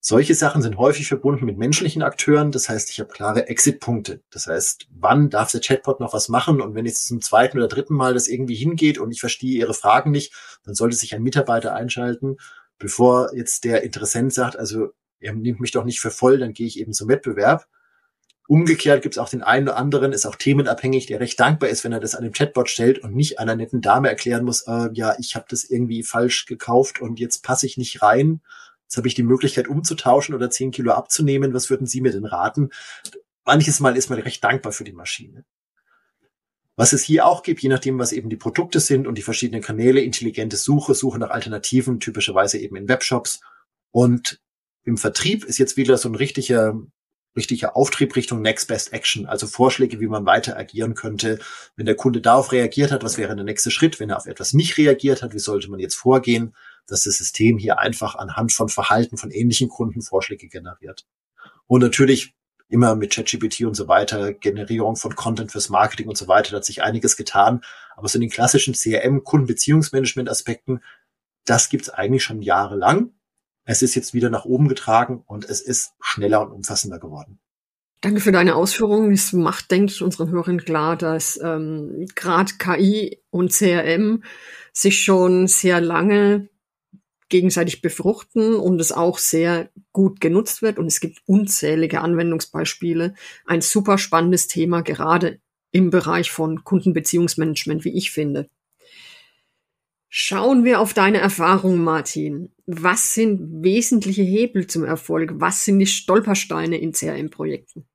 Solche 0.00 0.34
Sachen 0.34 0.62
sind 0.62 0.78
häufig 0.78 1.08
verbunden 1.08 1.44
mit 1.44 1.58
menschlichen 1.58 2.02
Akteuren. 2.02 2.52
Das 2.52 2.68
heißt, 2.68 2.90
ich 2.90 3.00
habe 3.00 3.12
klare 3.12 3.48
Exit-Punkte. 3.48 4.22
Das 4.30 4.46
heißt, 4.46 4.86
wann 4.90 5.28
darf 5.28 5.50
der 5.50 5.60
Chatbot 5.60 5.98
noch 5.98 6.12
was 6.12 6.28
machen? 6.28 6.60
Und 6.60 6.74
wenn 6.74 6.86
jetzt 6.86 7.08
zum 7.08 7.20
zweiten 7.20 7.58
oder 7.58 7.66
dritten 7.66 7.94
Mal 7.94 8.14
das 8.14 8.28
irgendwie 8.28 8.54
hingeht 8.54 8.98
und 8.98 9.10
ich 9.10 9.20
verstehe 9.20 9.58
Ihre 9.58 9.74
Fragen 9.74 10.12
nicht, 10.12 10.32
dann 10.64 10.74
sollte 10.74 10.96
sich 10.96 11.14
ein 11.14 11.22
Mitarbeiter 11.22 11.74
einschalten, 11.74 12.36
bevor 12.78 13.34
jetzt 13.34 13.64
der 13.64 13.82
Interessent 13.82 14.32
sagt, 14.32 14.56
also 14.56 14.90
er 15.18 15.34
nimmt 15.34 15.58
mich 15.58 15.72
doch 15.72 15.84
nicht 15.84 16.00
für 16.00 16.12
voll, 16.12 16.38
dann 16.38 16.52
gehe 16.52 16.66
ich 16.66 16.78
eben 16.78 16.92
zum 16.92 17.08
Wettbewerb. 17.08 17.66
Umgekehrt 18.46 19.02
gibt 19.02 19.16
es 19.16 19.18
auch 19.18 19.28
den 19.28 19.42
einen 19.42 19.68
oder 19.68 19.76
anderen, 19.76 20.12
ist 20.12 20.24
auch 20.24 20.36
themenabhängig, 20.36 21.04
der 21.06 21.20
recht 21.20 21.38
dankbar 21.38 21.68
ist, 21.68 21.84
wenn 21.84 21.92
er 21.92 22.00
das 22.00 22.14
an 22.14 22.22
dem 22.22 22.32
Chatbot 22.32 22.70
stellt 22.70 23.00
und 23.00 23.14
nicht 23.14 23.38
einer 23.38 23.56
netten 23.56 23.82
Dame 23.82 24.08
erklären 24.08 24.44
muss, 24.44 24.62
äh, 24.66 24.88
ja, 24.94 25.16
ich 25.18 25.34
habe 25.34 25.44
das 25.50 25.64
irgendwie 25.64 26.02
falsch 26.02 26.46
gekauft 26.46 27.00
und 27.00 27.20
jetzt 27.20 27.42
passe 27.42 27.66
ich 27.66 27.76
nicht 27.76 28.00
rein. 28.00 28.40
Jetzt 28.88 28.96
habe 28.96 29.06
ich 29.06 29.14
die 29.14 29.22
Möglichkeit 29.22 29.68
umzutauschen 29.68 30.34
oder 30.34 30.48
zehn 30.48 30.70
Kilo 30.70 30.92
abzunehmen. 30.92 31.52
Was 31.52 31.68
würden 31.68 31.86
Sie 31.86 32.00
mir 32.00 32.10
denn 32.10 32.24
raten? 32.24 32.70
Manches 33.44 33.80
Mal 33.80 33.98
ist 33.98 34.08
man 34.08 34.18
recht 34.18 34.42
dankbar 34.42 34.72
für 34.72 34.84
die 34.84 34.94
Maschine. 34.94 35.44
Was 36.74 36.94
es 36.94 37.02
hier 37.02 37.26
auch 37.26 37.42
gibt, 37.42 37.60
je 37.60 37.68
nachdem, 37.68 37.98
was 37.98 38.12
eben 38.12 38.30
die 38.30 38.36
Produkte 38.36 38.80
sind 38.80 39.06
und 39.06 39.18
die 39.18 39.22
verschiedenen 39.22 39.60
Kanäle, 39.60 40.00
intelligente 40.00 40.56
Suche, 40.56 40.94
Suche 40.94 41.18
nach 41.18 41.28
Alternativen, 41.28 42.00
typischerweise 42.00 42.56
eben 42.56 42.76
in 42.76 42.88
Webshops. 42.88 43.40
Und 43.90 44.40
im 44.84 44.96
Vertrieb 44.96 45.44
ist 45.44 45.58
jetzt 45.58 45.76
wieder 45.76 45.98
so 45.98 46.08
ein 46.08 46.14
richtiger 46.14 46.80
richtiger 47.36 47.76
Auftrieb 47.76 48.16
Richtung 48.16 48.40
Next 48.42 48.68
Best 48.68 48.92
Action, 48.92 49.26
also 49.26 49.46
Vorschläge, 49.46 50.00
wie 50.00 50.06
man 50.06 50.24
weiter 50.24 50.56
agieren 50.56 50.94
könnte. 50.94 51.38
Wenn 51.76 51.86
der 51.86 51.94
Kunde 51.94 52.20
darauf 52.20 52.52
reagiert 52.52 52.90
hat, 52.90 53.04
was 53.04 53.18
wäre 53.18 53.36
der 53.36 53.44
nächste 53.44 53.70
Schritt? 53.70 54.00
Wenn 54.00 54.10
er 54.10 54.16
auf 54.16 54.26
etwas 54.26 54.54
nicht 54.54 54.78
reagiert 54.78 55.22
hat, 55.22 55.34
wie 55.34 55.38
sollte 55.38 55.70
man 55.70 55.78
jetzt 55.78 55.94
vorgehen, 55.94 56.54
dass 56.88 57.04
das 57.04 57.18
System 57.18 57.58
hier 57.58 57.78
einfach 57.78 58.16
anhand 58.16 58.52
von 58.52 58.68
Verhalten 58.68 59.16
von 59.16 59.30
ähnlichen 59.30 59.68
Kunden 59.68 60.02
Vorschläge 60.02 60.48
generiert. 60.48 61.06
Und 61.66 61.82
natürlich 61.82 62.34
immer 62.68 62.96
mit 62.96 63.12
ChatGPT 63.12 63.62
und 63.64 63.74
so 63.74 63.88
weiter, 63.88 64.32
Generierung 64.32 64.96
von 64.96 65.14
Content 65.14 65.52
fürs 65.52 65.68
Marketing 65.68 66.08
und 66.08 66.18
so 66.18 66.28
weiter, 66.28 66.50
da 66.50 66.56
hat 66.58 66.64
sich 66.64 66.82
einiges 66.82 67.16
getan. 67.16 67.62
Aber 67.96 68.08
so 68.08 68.16
in 68.16 68.22
den 68.22 68.30
klassischen 68.30 68.74
CRM, 68.74 69.24
Kundenbeziehungsmanagement-Aspekten, 69.24 70.80
das 71.44 71.68
gibt's 71.70 71.88
eigentlich 71.88 72.24
schon 72.24 72.42
jahrelang. 72.42 73.12
Es 73.64 73.82
ist 73.82 73.94
jetzt 73.94 74.14
wieder 74.14 74.30
nach 74.30 74.44
oben 74.44 74.68
getragen 74.68 75.22
und 75.26 75.44
es 75.44 75.60
ist 75.60 75.92
schneller 76.00 76.42
und 76.42 76.52
umfassender 76.52 76.98
geworden. 76.98 77.38
Danke 78.00 78.20
für 78.20 78.32
deine 78.32 78.54
Ausführungen. 78.54 79.12
Es 79.12 79.32
macht, 79.32 79.70
denke 79.70 79.92
ich, 79.92 80.02
unseren 80.02 80.30
Hörern 80.30 80.62
klar, 80.64 80.96
dass 80.96 81.38
ähm, 81.42 82.06
gerade 82.14 82.52
KI 82.58 83.20
und 83.30 83.52
CRM 83.52 84.22
sich 84.72 85.02
schon 85.02 85.48
sehr 85.48 85.80
lange 85.80 86.48
gegenseitig 87.28 87.82
befruchten 87.82 88.54
und 88.54 88.80
es 88.80 88.92
auch 88.92 89.18
sehr 89.18 89.70
gut 89.92 90.20
genutzt 90.20 90.62
wird. 90.62 90.78
Und 90.78 90.86
es 90.86 91.00
gibt 91.00 91.22
unzählige 91.26 92.00
Anwendungsbeispiele. 92.00 93.14
Ein 93.44 93.60
super 93.60 93.98
spannendes 93.98 94.46
Thema, 94.46 94.82
gerade 94.82 95.40
im 95.70 95.90
Bereich 95.90 96.30
von 96.30 96.64
Kundenbeziehungsmanagement, 96.64 97.84
wie 97.84 97.96
ich 97.96 98.10
finde. 98.10 98.48
Schauen 100.10 100.64
wir 100.64 100.80
auf 100.80 100.94
deine 100.94 101.18
Erfahrungen, 101.18 101.84
Martin. 101.84 102.50
Was 102.66 103.12
sind 103.12 103.62
wesentliche 103.62 104.22
Hebel 104.22 104.66
zum 104.66 104.84
Erfolg? 104.84 105.32
Was 105.34 105.66
sind 105.66 105.78
die 105.78 105.86
Stolpersteine 105.86 106.78
in 106.78 106.92
CRM-Projekten? 106.92 107.86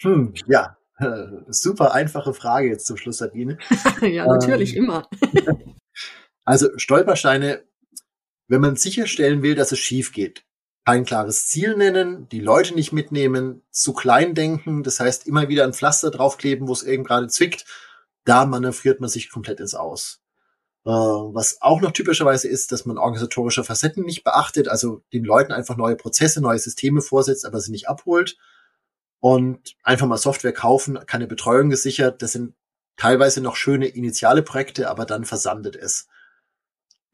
Hm, 0.00 0.34
ja, 0.46 0.76
super 1.48 1.92
einfache 1.92 2.34
Frage 2.34 2.68
jetzt 2.68 2.86
zum 2.86 2.96
Schluss, 2.96 3.18
Sabine. 3.18 3.58
ja, 4.00 4.26
natürlich, 4.26 4.76
ähm, 4.76 4.84
immer. 4.84 5.08
also 6.44 6.68
Stolpersteine, 6.76 7.64
wenn 8.48 8.60
man 8.60 8.76
sicherstellen 8.76 9.42
will, 9.42 9.54
dass 9.54 9.72
es 9.72 9.78
schief 9.78 10.12
geht. 10.12 10.44
Kein 10.84 11.04
klares 11.04 11.48
Ziel 11.48 11.76
nennen, 11.76 12.28
die 12.28 12.40
Leute 12.40 12.74
nicht 12.74 12.92
mitnehmen, 12.92 13.62
zu 13.70 13.92
klein 13.92 14.34
denken, 14.34 14.84
das 14.84 15.00
heißt 15.00 15.26
immer 15.26 15.48
wieder 15.48 15.64
ein 15.64 15.74
Pflaster 15.74 16.10
draufkleben, 16.10 16.68
wo 16.68 16.72
es 16.72 16.84
eben 16.84 17.02
gerade 17.02 17.26
zwickt, 17.26 17.64
da 18.24 18.46
manövriert 18.46 19.00
man 19.00 19.10
sich 19.10 19.30
komplett 19.30 19.60
ins 19.60 19.74
Aus. 19.74 20.20
Äh, 20.84 20.90
was 20.90 21.60
auch 21.62 21.80
noch 21.80 21.90
typischerweise 21.90 22.46
ist, 22.46 22.70
dass 22.70 22.86
man 22.86 22.98
organisatorische 22.98 23.64
Facetten 23.64 24.04
nicht 24.04 24.22
beachtet, 24.22 24.68
also 24.68 25.02
den 25.12 25.24
Leuten 25.24 25.50
einfach 25.50 25.76
neue 25.76 25.96
Prozesse, 25.96 26.40
neue 26.40 26.60
Systeme 26.60 27.02
vorsetzt, 27.02 27.44
aber 27.44 27.60
sie 27.60 27.72
nicht 27.72 27.88
abholt. 27.88 28.36
Und 29.18 29.74
einfach 29.82 30.06
mal 30.06 30.18
Software 30.18 30.52
kaufen, 30.52 31.00
keine 31.06 31.26
Betreuung 31.26 31.70
gesichert. 31.70 32.22
Das 32.22 32.32
sind 32.32 32.54
teilweise 32.96 33.40
noch 33.40 33.56
schöne 33.56 33.88
initiale 33.88 34.42
Projekte, 34.42 34.88
aber 34.88 35.06
dann 35.06 35.24
versandet 35.24 35.74
es. 35.74 36.06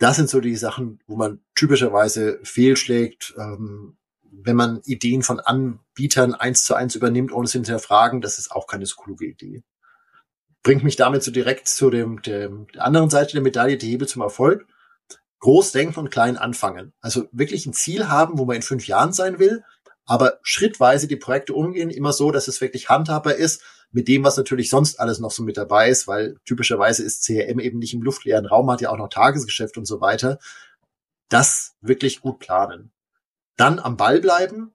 Das 0.03 0.17
sind 0.17 0.29
so 0.29 0.41
die 0.41 0.57
Sachen, 0.57 1.01
wo 1.07 1.17
man 1.17 1.41
typischerweise 1.55 2.41
fehlschlägt, 2.43 3.35
ähm, 3.39 3.97
wenn 4.31 4.57
man 4.57 4.81
Ideen 4.85 5.23
von 5.23 5.41
Anbietern 5.41 6.35
eins 6.35 6.65
zu 6.65 6.75
eins 6.75 6.95
übernimmt, 6.95 7.33
ohne 7.33 7.45
es 7.45 7.53
hinterfragen, 7.53 8.21
das 8.21 8.39
ist 8.39 8.51
auch 8.51 8.67
keine 8.67 8.87
so 8.87 8.97
kluge 8.97 9.27
Idee 9.27 9.63
bringt 10.63 10.85
mich 10.85 10.97
damit 10.97 11.23
so 11.23 11.31
direkt 11.31 11.69
zu 11.69 11.91
dem, 11.91 12.23
dem 12.23 12.67
der 12.75 12.85
anderen 12.85 13.11
Seite 13.11 13.33
der 13.33 13.43
Medaille, 13.43 13.77
die 13.77 13.91
Hebel 13.91 14.09
zum 14.09 14.23
Erfolg. 14.23 14.67
Groß 15.41 15.73
denken 15.73 15.99
und 15.99 16.11
klein 16.11 16.37
anfangen. 16.37 16.93
Also 17.01 17.25
wirklich 17.33 17.67
ein 17.67 17.73
Ziel 17.73 18.09
haben, 18.09 18.39
wo 18.39 18.45
man 18.45 18.57
in 18.57 18.63
fünf 18.63 18.87
Jahren 18.87 19.13
sein 19.13 19.41
will, 19.41 19.65
aber 20.05 20.39
schrittweise 20.43 21.09
die 21.09 21.17
Projekte 21.17 21.53
umgehen, 21.55 21.91
immer 21.91 22.13
so, 22.13 22.31
dass 22.31 22.47
es 22.47 22.61
wirklich 22.61 22.89
handhabbar 22.89 23.35
ist, 23.35 23.63
mit 23.93 24.09
dem, 24.09 24.25
was 24.25 24.37
natürlich 24.37 24.71
sonst 24.71 24.99
alles 24.99 25.21
noch 25.21 25.31
so 25.31 25.43
mit 25.43 25.57
dabei 25.57 25.89
ist, 25.89 26.09
weil 26.09 26.37
typischerweise 26.45 27.03
ist 27.05 27.25
CRM 27.25 27.61
eben 27.61 27.79
nicht 27.79 27.95
im 27.95 28.03
luftleeren 28.03 28.47
Raum, 28.47 28.71
hat 28.71 28.81
ja 28.81 28.91
auch 28.91 28.97
noch 28.97 29.09
Tagesgeschäft 29.09 29.77
und 29.77 29.87
so 29.87 30.01
weiter. 30.01 30.39
Das 31.29 31.77
wirklich 31.81 32.21
gut 32.21 32.39
planen. 32.39 32.91
Dann 33.57 33.79
am 33.79 33.97
Ball 33.97 34.21
bleiben, 34.21 34.73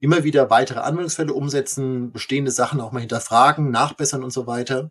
immer 0.00 0.24
wieder 0.24 0.50
weitere 0.50 0.80
Anwendungsfälle 0.80 1.32
umsetzen, 1.32 2.12
bestehende 2.12 2.50
Sachen 2.50 2.80
auch 2.80 2.92
mal 2.92 3.00
hinterfragen, 3.00 3.70
nachbessern 3.70 4.24
und 4.24 4.32
so 4.32 4.46
weiter 4.46 4.90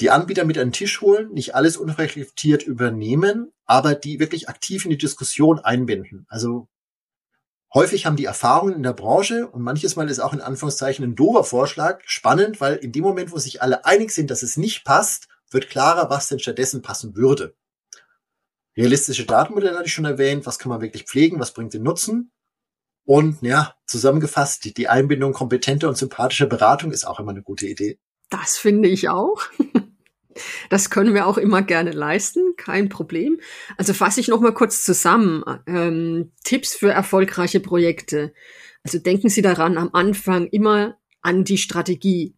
die 0.00 0.10
Anbieter 0.10 0.44
mit 0.44 0.58
an 0.58 0.68
den 0.68 0.72
Tisch 0.72 1.00
holen, 1.00 1.32
nicht 1.32 1.54
alles 1.54 1.76
unreflektiert 1.76 2.62
übernehmen, 2.62 3.52
aber 3.64 3.94
die 3.94 4.20
wirklich 4.20 4.48
aktiv 4.48 4.84
in 4.84 4.90
die 4.90 4.98
Diskussion 4.98 5.58
einbinden. 5.58 6.24
Also 6.28 6.68
häufig 7.74 8.06
haben 8.06 8.16
die 8.16 8.24
Erfahrungen 8.24 8.74
in 8.74 8.82
der 8.82 8.92
Branche 8.92 9.48
und 9.48 9.62
manches 9.62 9.96
Mal 9.96 10.08
ist 10.08 10.20
auch 10.20 10.32
in 10.32 10.40
Anführungszeichen 10.40 11.04
ein 11.04 11.14
dober 11.14 11.44
Vorschlag 11.44 12.00
spannend, 12.04 12.60
weil 12.60 12.76
in 12.76 12.92
dem 12.92 13.02
Moment, 13.02 13.32
wo 13.32 13.38
sich 13.38 13.62
alle 13.62 13.84
einig 13.84 14.10
sind, 14.10 14.30
dass 14.30 14.42
es 14.42 14.56
nicht 14.56 14.84
passt, 14.84 15.28
wird 15.50 15.68
klarer, 15.68 16.10
was 16.10 16.28
denn 16.28 16.38
stattdessen 16.38 16.82
passen 16.82 17.16
würde. 17.16 17.54
Realistische 18.76 19.26
Datenmodelle 19.26 19.76
hatte 19.76 19.86
ich 19.86 19.92
schon 19.92 20.04
erwähnt, 20.04 20.46
was 20.46 20.58
kann 20.58 20.70
man 20.70 20.80
wirklich 20.80 21.04
pflegen, 21.04 21.40
was 21.40 21.52
bringt 21.52 21.74
den 21.74 21.82
Nutzen. 21.82 22.30
Und 23.04 23.40
ja, 23.42 23.74
zusammengefasst, 23.86 24.76
die 24.76 24.88
Einbindung 24.88 25.32
kompetenter 25.32 25.88
und 25.88 25.96
sympathischer 25.96 26.46
Beratung 26.46 26.92
ist 26.92 27.06
auch 27.06 27.18
immer 27.18 27.30
eine 27.30 27.42
gute 27.42 27.66
Idee. 27.66 27.98
Das 28.28 28.58
finde 28.58 28.88
ich 28.88 29.08
auch. 29.08 29.40
Das 30.70 30.90
können 30.90 31.14
wir 31.14 31.26
auch 31.26 31.38
immer 31.38 31.62
gerne 31.62 31.92
leisten, 31.92 32.54
kein 32.56 32.88
Problem. 32.88 33.40
Also 33.76 33.94
fasse 33.94 34.20
ich 34.20 34.28
noch 34.28 34.40
mal 34.40 34.54
kurz 34.54 34.82
zusammen. 34.82 35.44
Ähm, 35.66 36.32
Tipps 36.44 36.74
für 36.74 36.90
erfolgreiche 36.90 37.60
Projekte. 37.60 38.32
Also 38.84 38.98
denken 38.98 39.28
Sie 39.28 39.42
daran, 39.42 39.76
am 39.76 39.90
Anfang 39.92 40.46
immer 40.46 40.96
an 41.20 41.44
die 41.44 41.58
Strategie. 41.58 42.34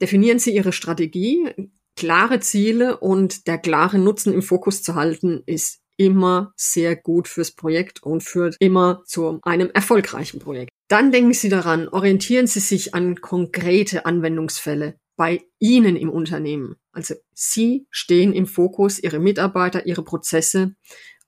Definieren 0.00 0.38
Sie 0.38 0.54
Ihre 0.54 0.72
Strategie. 0.72 1.50
Klare 1.96 2.40
Ziele 2.40 2.98
und 2.98 3.46
der 3.46 3.58
klare 3.58 3.98
Nutzen 3.98 4.32
im 4.32 4.42
Fokus 4.42 4.82
zu 4.82 4.96
halten, 4.96 5.42
ist 5.46 5.80
immer 5.96 6.52
sehr 6.56 6.96
gut 6.96 7.28
fürs 7.28 7.52
Projekt 7.52 8.02
und 8.02 8.22
führt 8.22 8.56
immer 8.58 9.02
zu 9.06 9.38
einem 9.42 9.70
erfolgreichen 9.72 10.40
Projekt. 10.40 10.70
Dann 10.88 11.12
denken 11.12 11.34
Sie 11.34 11.48
daran, 11.48 11.88
orientieren 11.88 12.46
Sie 12.46 12.60
sich 12.60 12.94
an 12.94 13.20
konkrete 13.20 14.06
Anwendungsfälle 14.06 14.98
bei 15.16 15.42
Ihnen 15.58 15.96
im 15.96 16.10
Unternehmen. 16.10 16.76
Also 16.92 17.14
Sie 17.32 17.86
stehen 17.90 18.32
im 18.32 18.46
Fokus, 18.46 18.98
Ihre 18.98 19.18
Mitarbeiter, 19.18 19.86
Ihre 19.86 20.02
Prozesse, 20.02 20.74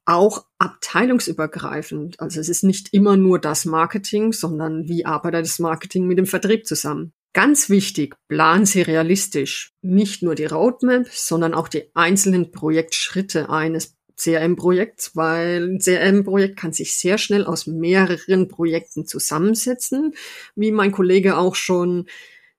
auch 0.05 0.46
abteilungsübergreifend. 0.59 2.20
Also 2.20 2.40
es 2.40 2.49
ist 2.49 2.62
nicht 2.62 2.92
immer 2.92 3.16
nur 3.16 3.40
das 3.40 3.64
Marketing, 3.64 4.33
sondern 4.33 4.88
wie 4.88 5.05
arbeitet 5.05 5.46
das 5.46 5.59
Marketing 5.59 6.07
mit 6.07 6.18
dem 6.18 6.27
Vertrieb 6.27 6.66
zusammen. 6.66 7.12
Ganz 7.33 7.68
wichtig, 7.68 8.16
planen 8.29 8.64
Sie 8.64 8.81
realistisch 8.81 9.75
nicht 9.83 10.22
nur 10.22 10.35
die 10.35 10.46
Roadmap, 10.46 11.09
sondern 11.11 11.53
auch 11.53 11.68
die 11.68 11.90
einzelnen 11.94 12.51
Projektschritte 12.51 13.51
eines 13.51 13.96
CRM-Projekts, 14.16 15.14
weil 15.14 15.68
ein 15.68 15.79
CRM-Projekt 15.79 16.57
kann 16.57 16.72
sich 16.72 16.96
sehr 16.96 17.18
schnell 17.18 17.44
aus 17.44 17.66
mehreren 17.66 18.49
Projekten 18.49 19.07
zusammensetzen, 19.07 20.14
wie 20.55 20.72
mein 20.72 20.92
Kollege 20.92 21.37
auch 21.37 21.55
schon 21.55 22.07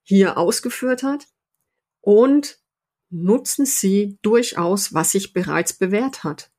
hier 0.08 0.38
ausgeführt 0.38 1.04
hat 1.04 1.28
und 2.00 2.60
nutzen 3.10 3.66
Sie 3.66 4.18
durchaus, 4.22 4.94
was 4.94 5.12
sich 5.12 5.34
bereits 5.34 5.74
bewährt 5.74 6.24
hat. 6.24 6.50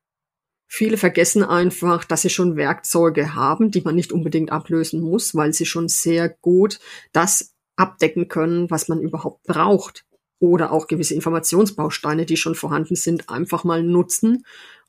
Viele 0.66 0.98
vergessen 0.98 1.42
einfach, 1.42 2.04
dass 2.04 2.22
sie 2.22 2.30
schon 2.30 2.56
Werkzeuge 2.56 3.34
haben, 3.34 3.70
die 3.70 3.80
man 3.80 3.94
nicht 3.94 4.12
unbedingt 4.12 4.52
ablösen 4.52 5.00
muss, 5.00 5.34
weil 5.34 5.54
sie 5.54 5.64
schon 5.64 5.88
sehr 5.88 6.28
gut 6.28 6.78
das 7.12 7.54
abdecken 7.76 8.28
können, 8.28 8.70
was 8.70 8.88
man 8.88 9.00
überhaupt 9.00 9.44
braucht. 9.44 10.04
Oder 10.40 10.70
auch 10.70 10.87
gewisse 10.87 11.14
Informationsbausteine, 11.14 12.26
die 12.26 12.37
schon 12.37 12.54
vorhanden 12.54 12.96
sind, 12.96 13.30
einfach 13.30 13.64
mal 13.64 13.82
nutzen. 13.82 14.44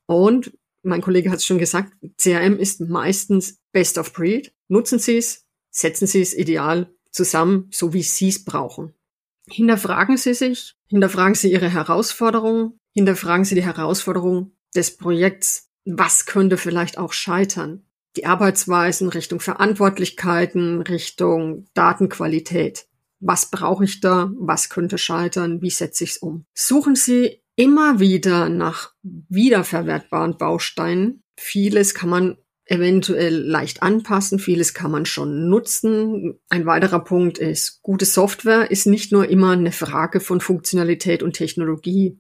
Und 0.06 0.52
mein 0.84 1.02
Kollege 1.02 1.32
hat 1.32 1.38
es 1.38 1.46
schon 1.46 1.60
gesagt, 1.60 1.94
CRM 2.18 2.60
ist 2.60 2.82
meistens 2.82 3.60
Best 3.72 3.98
of 3.98 4.12
Breed. 4.12 4.54
Nutzen 4.68 5.00
Sie 5.00 5.18
es, 5.18 5.46
setzen 5.72 6.08
Sie 6.08 6.22
es 6.22 6.36
ideal 6.36 6.94
zusammen, 7.12 7.68
so 7.72 7.94
wie 7.94 8.04
Sie 8.04 8.30
es 8.30 8.44
brauchen. 8.44 8.94
Hinterfragen 9.50 10.18
Sie 10.18 10.34
sich, 10.34 10.76
hinterfragen 10.88 11.36
Sie 11.36 11.52
Ihre 11.52 11.70
Herausforderungen, 11.70 12.80
hinterfragen 12.94 13.46
Sie 13.46 13.56
die 13.56 13.66
Herausforderung 13.66 14.52
des 14.76 14.98
Projekts. 14.98 15.70
Was 15.86 16.26
könnte 16.26 16.58
vielleicht 16.58 16.98
auch 16.98 17.14
scheitern? 17.14 17.84
die 18.16 18.26
Arbeitsweisen, 18.26 19.10
Richtung 19.10 19.40
Verantwortlichkeiten, 19.40 20.82
Richtung 20.82 21.68
Datenqualität. 21.74 22.88
Was 23.20 23.50
brauche 23.52 23.84
ich 23.84 24.02
da? 24.02 24.32
Was 24.38 24.70
könnte 24.70 24.98
scheitern? 24.98 25.62
Wie 25.62 25.70
setze 25.70 26.04
ich 26.04 26.12
es 26.12 26.18
um? 26.18 26.46
Suchen 26.54 26.96
Sie 26.96 27.42
immer 27.56 28.00
wieder 28.00 28.50
nach 28.50 28.94
wiederverwertbaren 29.04 30.38
Bausteinen. 30.38 31.22
Vieles 31.38 31.94
kann 31.94 32.10
man 32.10 32.38
eventuell 32.70 33.36
leicht 33.36 33.82
anpassen, 33.82 34.40
vieles 34.40 34.74
kann 34.74 34.92
man 34.92 35.06
schon 35.06 35.50
nutzen. 35.50 36.40
Ein 36.50 36.66
weiterer 36.66 37.04
Punkt 37.04 37.38
ist, 37.38 37.82
gute 37.82 38.06
Software 38.06 38.70
ist 38.70 38.86
nicht 38.86 39.12
nur 39.12 39.28
immer 39.28 39.52
eine 39.52 39.72
Frage 39.72 40.20
von 40.20 40.40
Funktionalität 40.40 41.24
und 41.24 41.34
Technologie. 41.34 42.20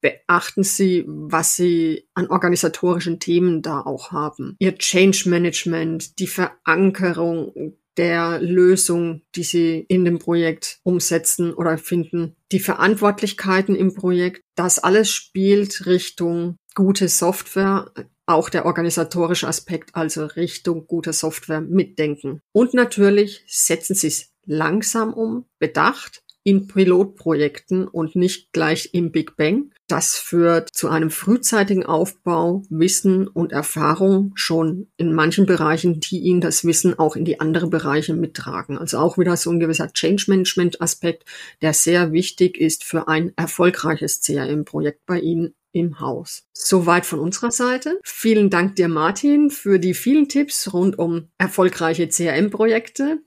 Beachten 0.00 0.64
Sie, 0.64 1.04
was 1.06 1.54
Sie 1.54 2.08
an 2.14 2.28
organisatorischen 2.28 3.20
Themen 3.20 3.62
da 3.62 3.80
auch 3.80 4.10
haben. 4.10 4.56
Ihr 4.58 4.76
Change 4.76 5.28
Management, 5.28 6.18
die 6.18 6.26
Verankerung 6.26 7.76
der 7.96 8.40
Lösung, 8.40 9.22
die 9.34 9.44
Sie 9.44 9.84
in 9.88 10.04
dem 10.04 10.18
Projekt 10.18 10.80
umsetzen 10.82 11.52
oder 11.52 11.76
finden, 11.78 12.36
die 12.50 12.60
Verantwortlichkeiten 12.60 13.76
im 13.76 13.94
Projekt, 13.94 14.40
das 14.56 14.78
alles 14.78 15.10
spielt 15.10 15.86
Richtung 15.86 16.56
gute 16.74 17.08
Software, 17.08 17.92
auch 18.26 18.48
der 18.48 18.66
organisatorische 18.66 19.48
Aspekt, 19.48 19.94
also 19.94 20.26
Richtung 20.26 20.86
guter 20.86 21.12
Software 21.12 21.60
mitdenken. 21.60 22.40
Und 22.52 22.74
natürlich 22.74 23.42
setzen 23.46 23.94
Sie 23.94 24.08
es 24.08 24.32
langsam 24.44 25.12
um, 25.12 25.44
bedacht, 25.58 26.22
in 26.44 26.66
Pilotprojekten 26.66 27.86
und 27.86 28.16
nicht 28.16 28.52
gleich 28.52 28.90
im 28.92 29.12
Big 29.12 29.36
Bang. 29.36 29.70
Das 29.86 30.16
führt 30.16 30.70
zu 30.72 30.88
einem 30.88 31.10
frühzeitigen 31.10 31.84
Aufbau, 31.84 32.62
Wissen 32.68 33.28
und 33.28 33.52
Erfahrung 33.52 34.32
schon 34.34 34.88
in 34.96 35.12
manchen 35.12 35.46
Bereichen, 35.46 36.00
die 36.00 36.18
Ihnen 36.18 36.40
das 36.40 36.64
Wissen 36.64 36.98
auch 36.98 37.14
in 37.14 37.24
die 37.24 37.40
anderen 37.40 37.70
Bereiche 37.70 38.14
mittragen. 38.14 38.78
Also 38.78 38.98
auch 38.98 39.18
wieder 39.18 39.36
so 39.36 39.50
ein 39.50 39.60
gewisser 39.60 39.92
Change 39.92 40.24
Management 40.28 40.80
Aspekt, 40.80 41.24
der 41.60 41.74
sehr 41.74 42.12
wichtig 42.12 42.58
ist 42.58 42.84
für 42.84 43.06
ein 43.06 43.32
erfolgreiches 43.36 44.20
CRM-Projekt 44.22 45.06
bei 45.06 45.20
Ihnen 45.20 45.54
im 45.72 46.00
Haus. 46.00 46.44
Soweit 46.52 47.06
von 47.06 47.18
unserer 47.18 47.50
Seite. 47.50 47.98
Vielen 48.04 48.50
Dank 48.50 48.76
dir, 48.76 48.88
Martin, 48.88 49.50
für 49.50 49.78
die 49.78 49.94
vielen 49.94 50.28
Tipps 50.28 50.72
rund 50.72 50.98
um 50.98 51.28
erfolgreiche 51.38 52.08
CRM-Projekte. 52.08 53.18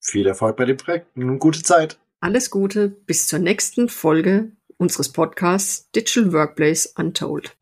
Viel 0.00 0.26
Erfolg 0.26 0.56
bei 0.56 0.66
den 0.66 0.76
Projekten 0.76 1.28
und 1.28 1.38
gute 1.38 1.62
Zeit. 1.62 1.98
Alles 2.20 2.50
Gute 2.50 2.88
bis 2.88 3.26
zur 3.26 3.38
nächsten 3.38 3.88
Folge 3.88 4.52
unseres 4.76 5.10
Podcasts 5.10 5.90
Digital 5.92 6.32
Workplace 6.32 6.86
Untold. 6.96 7.56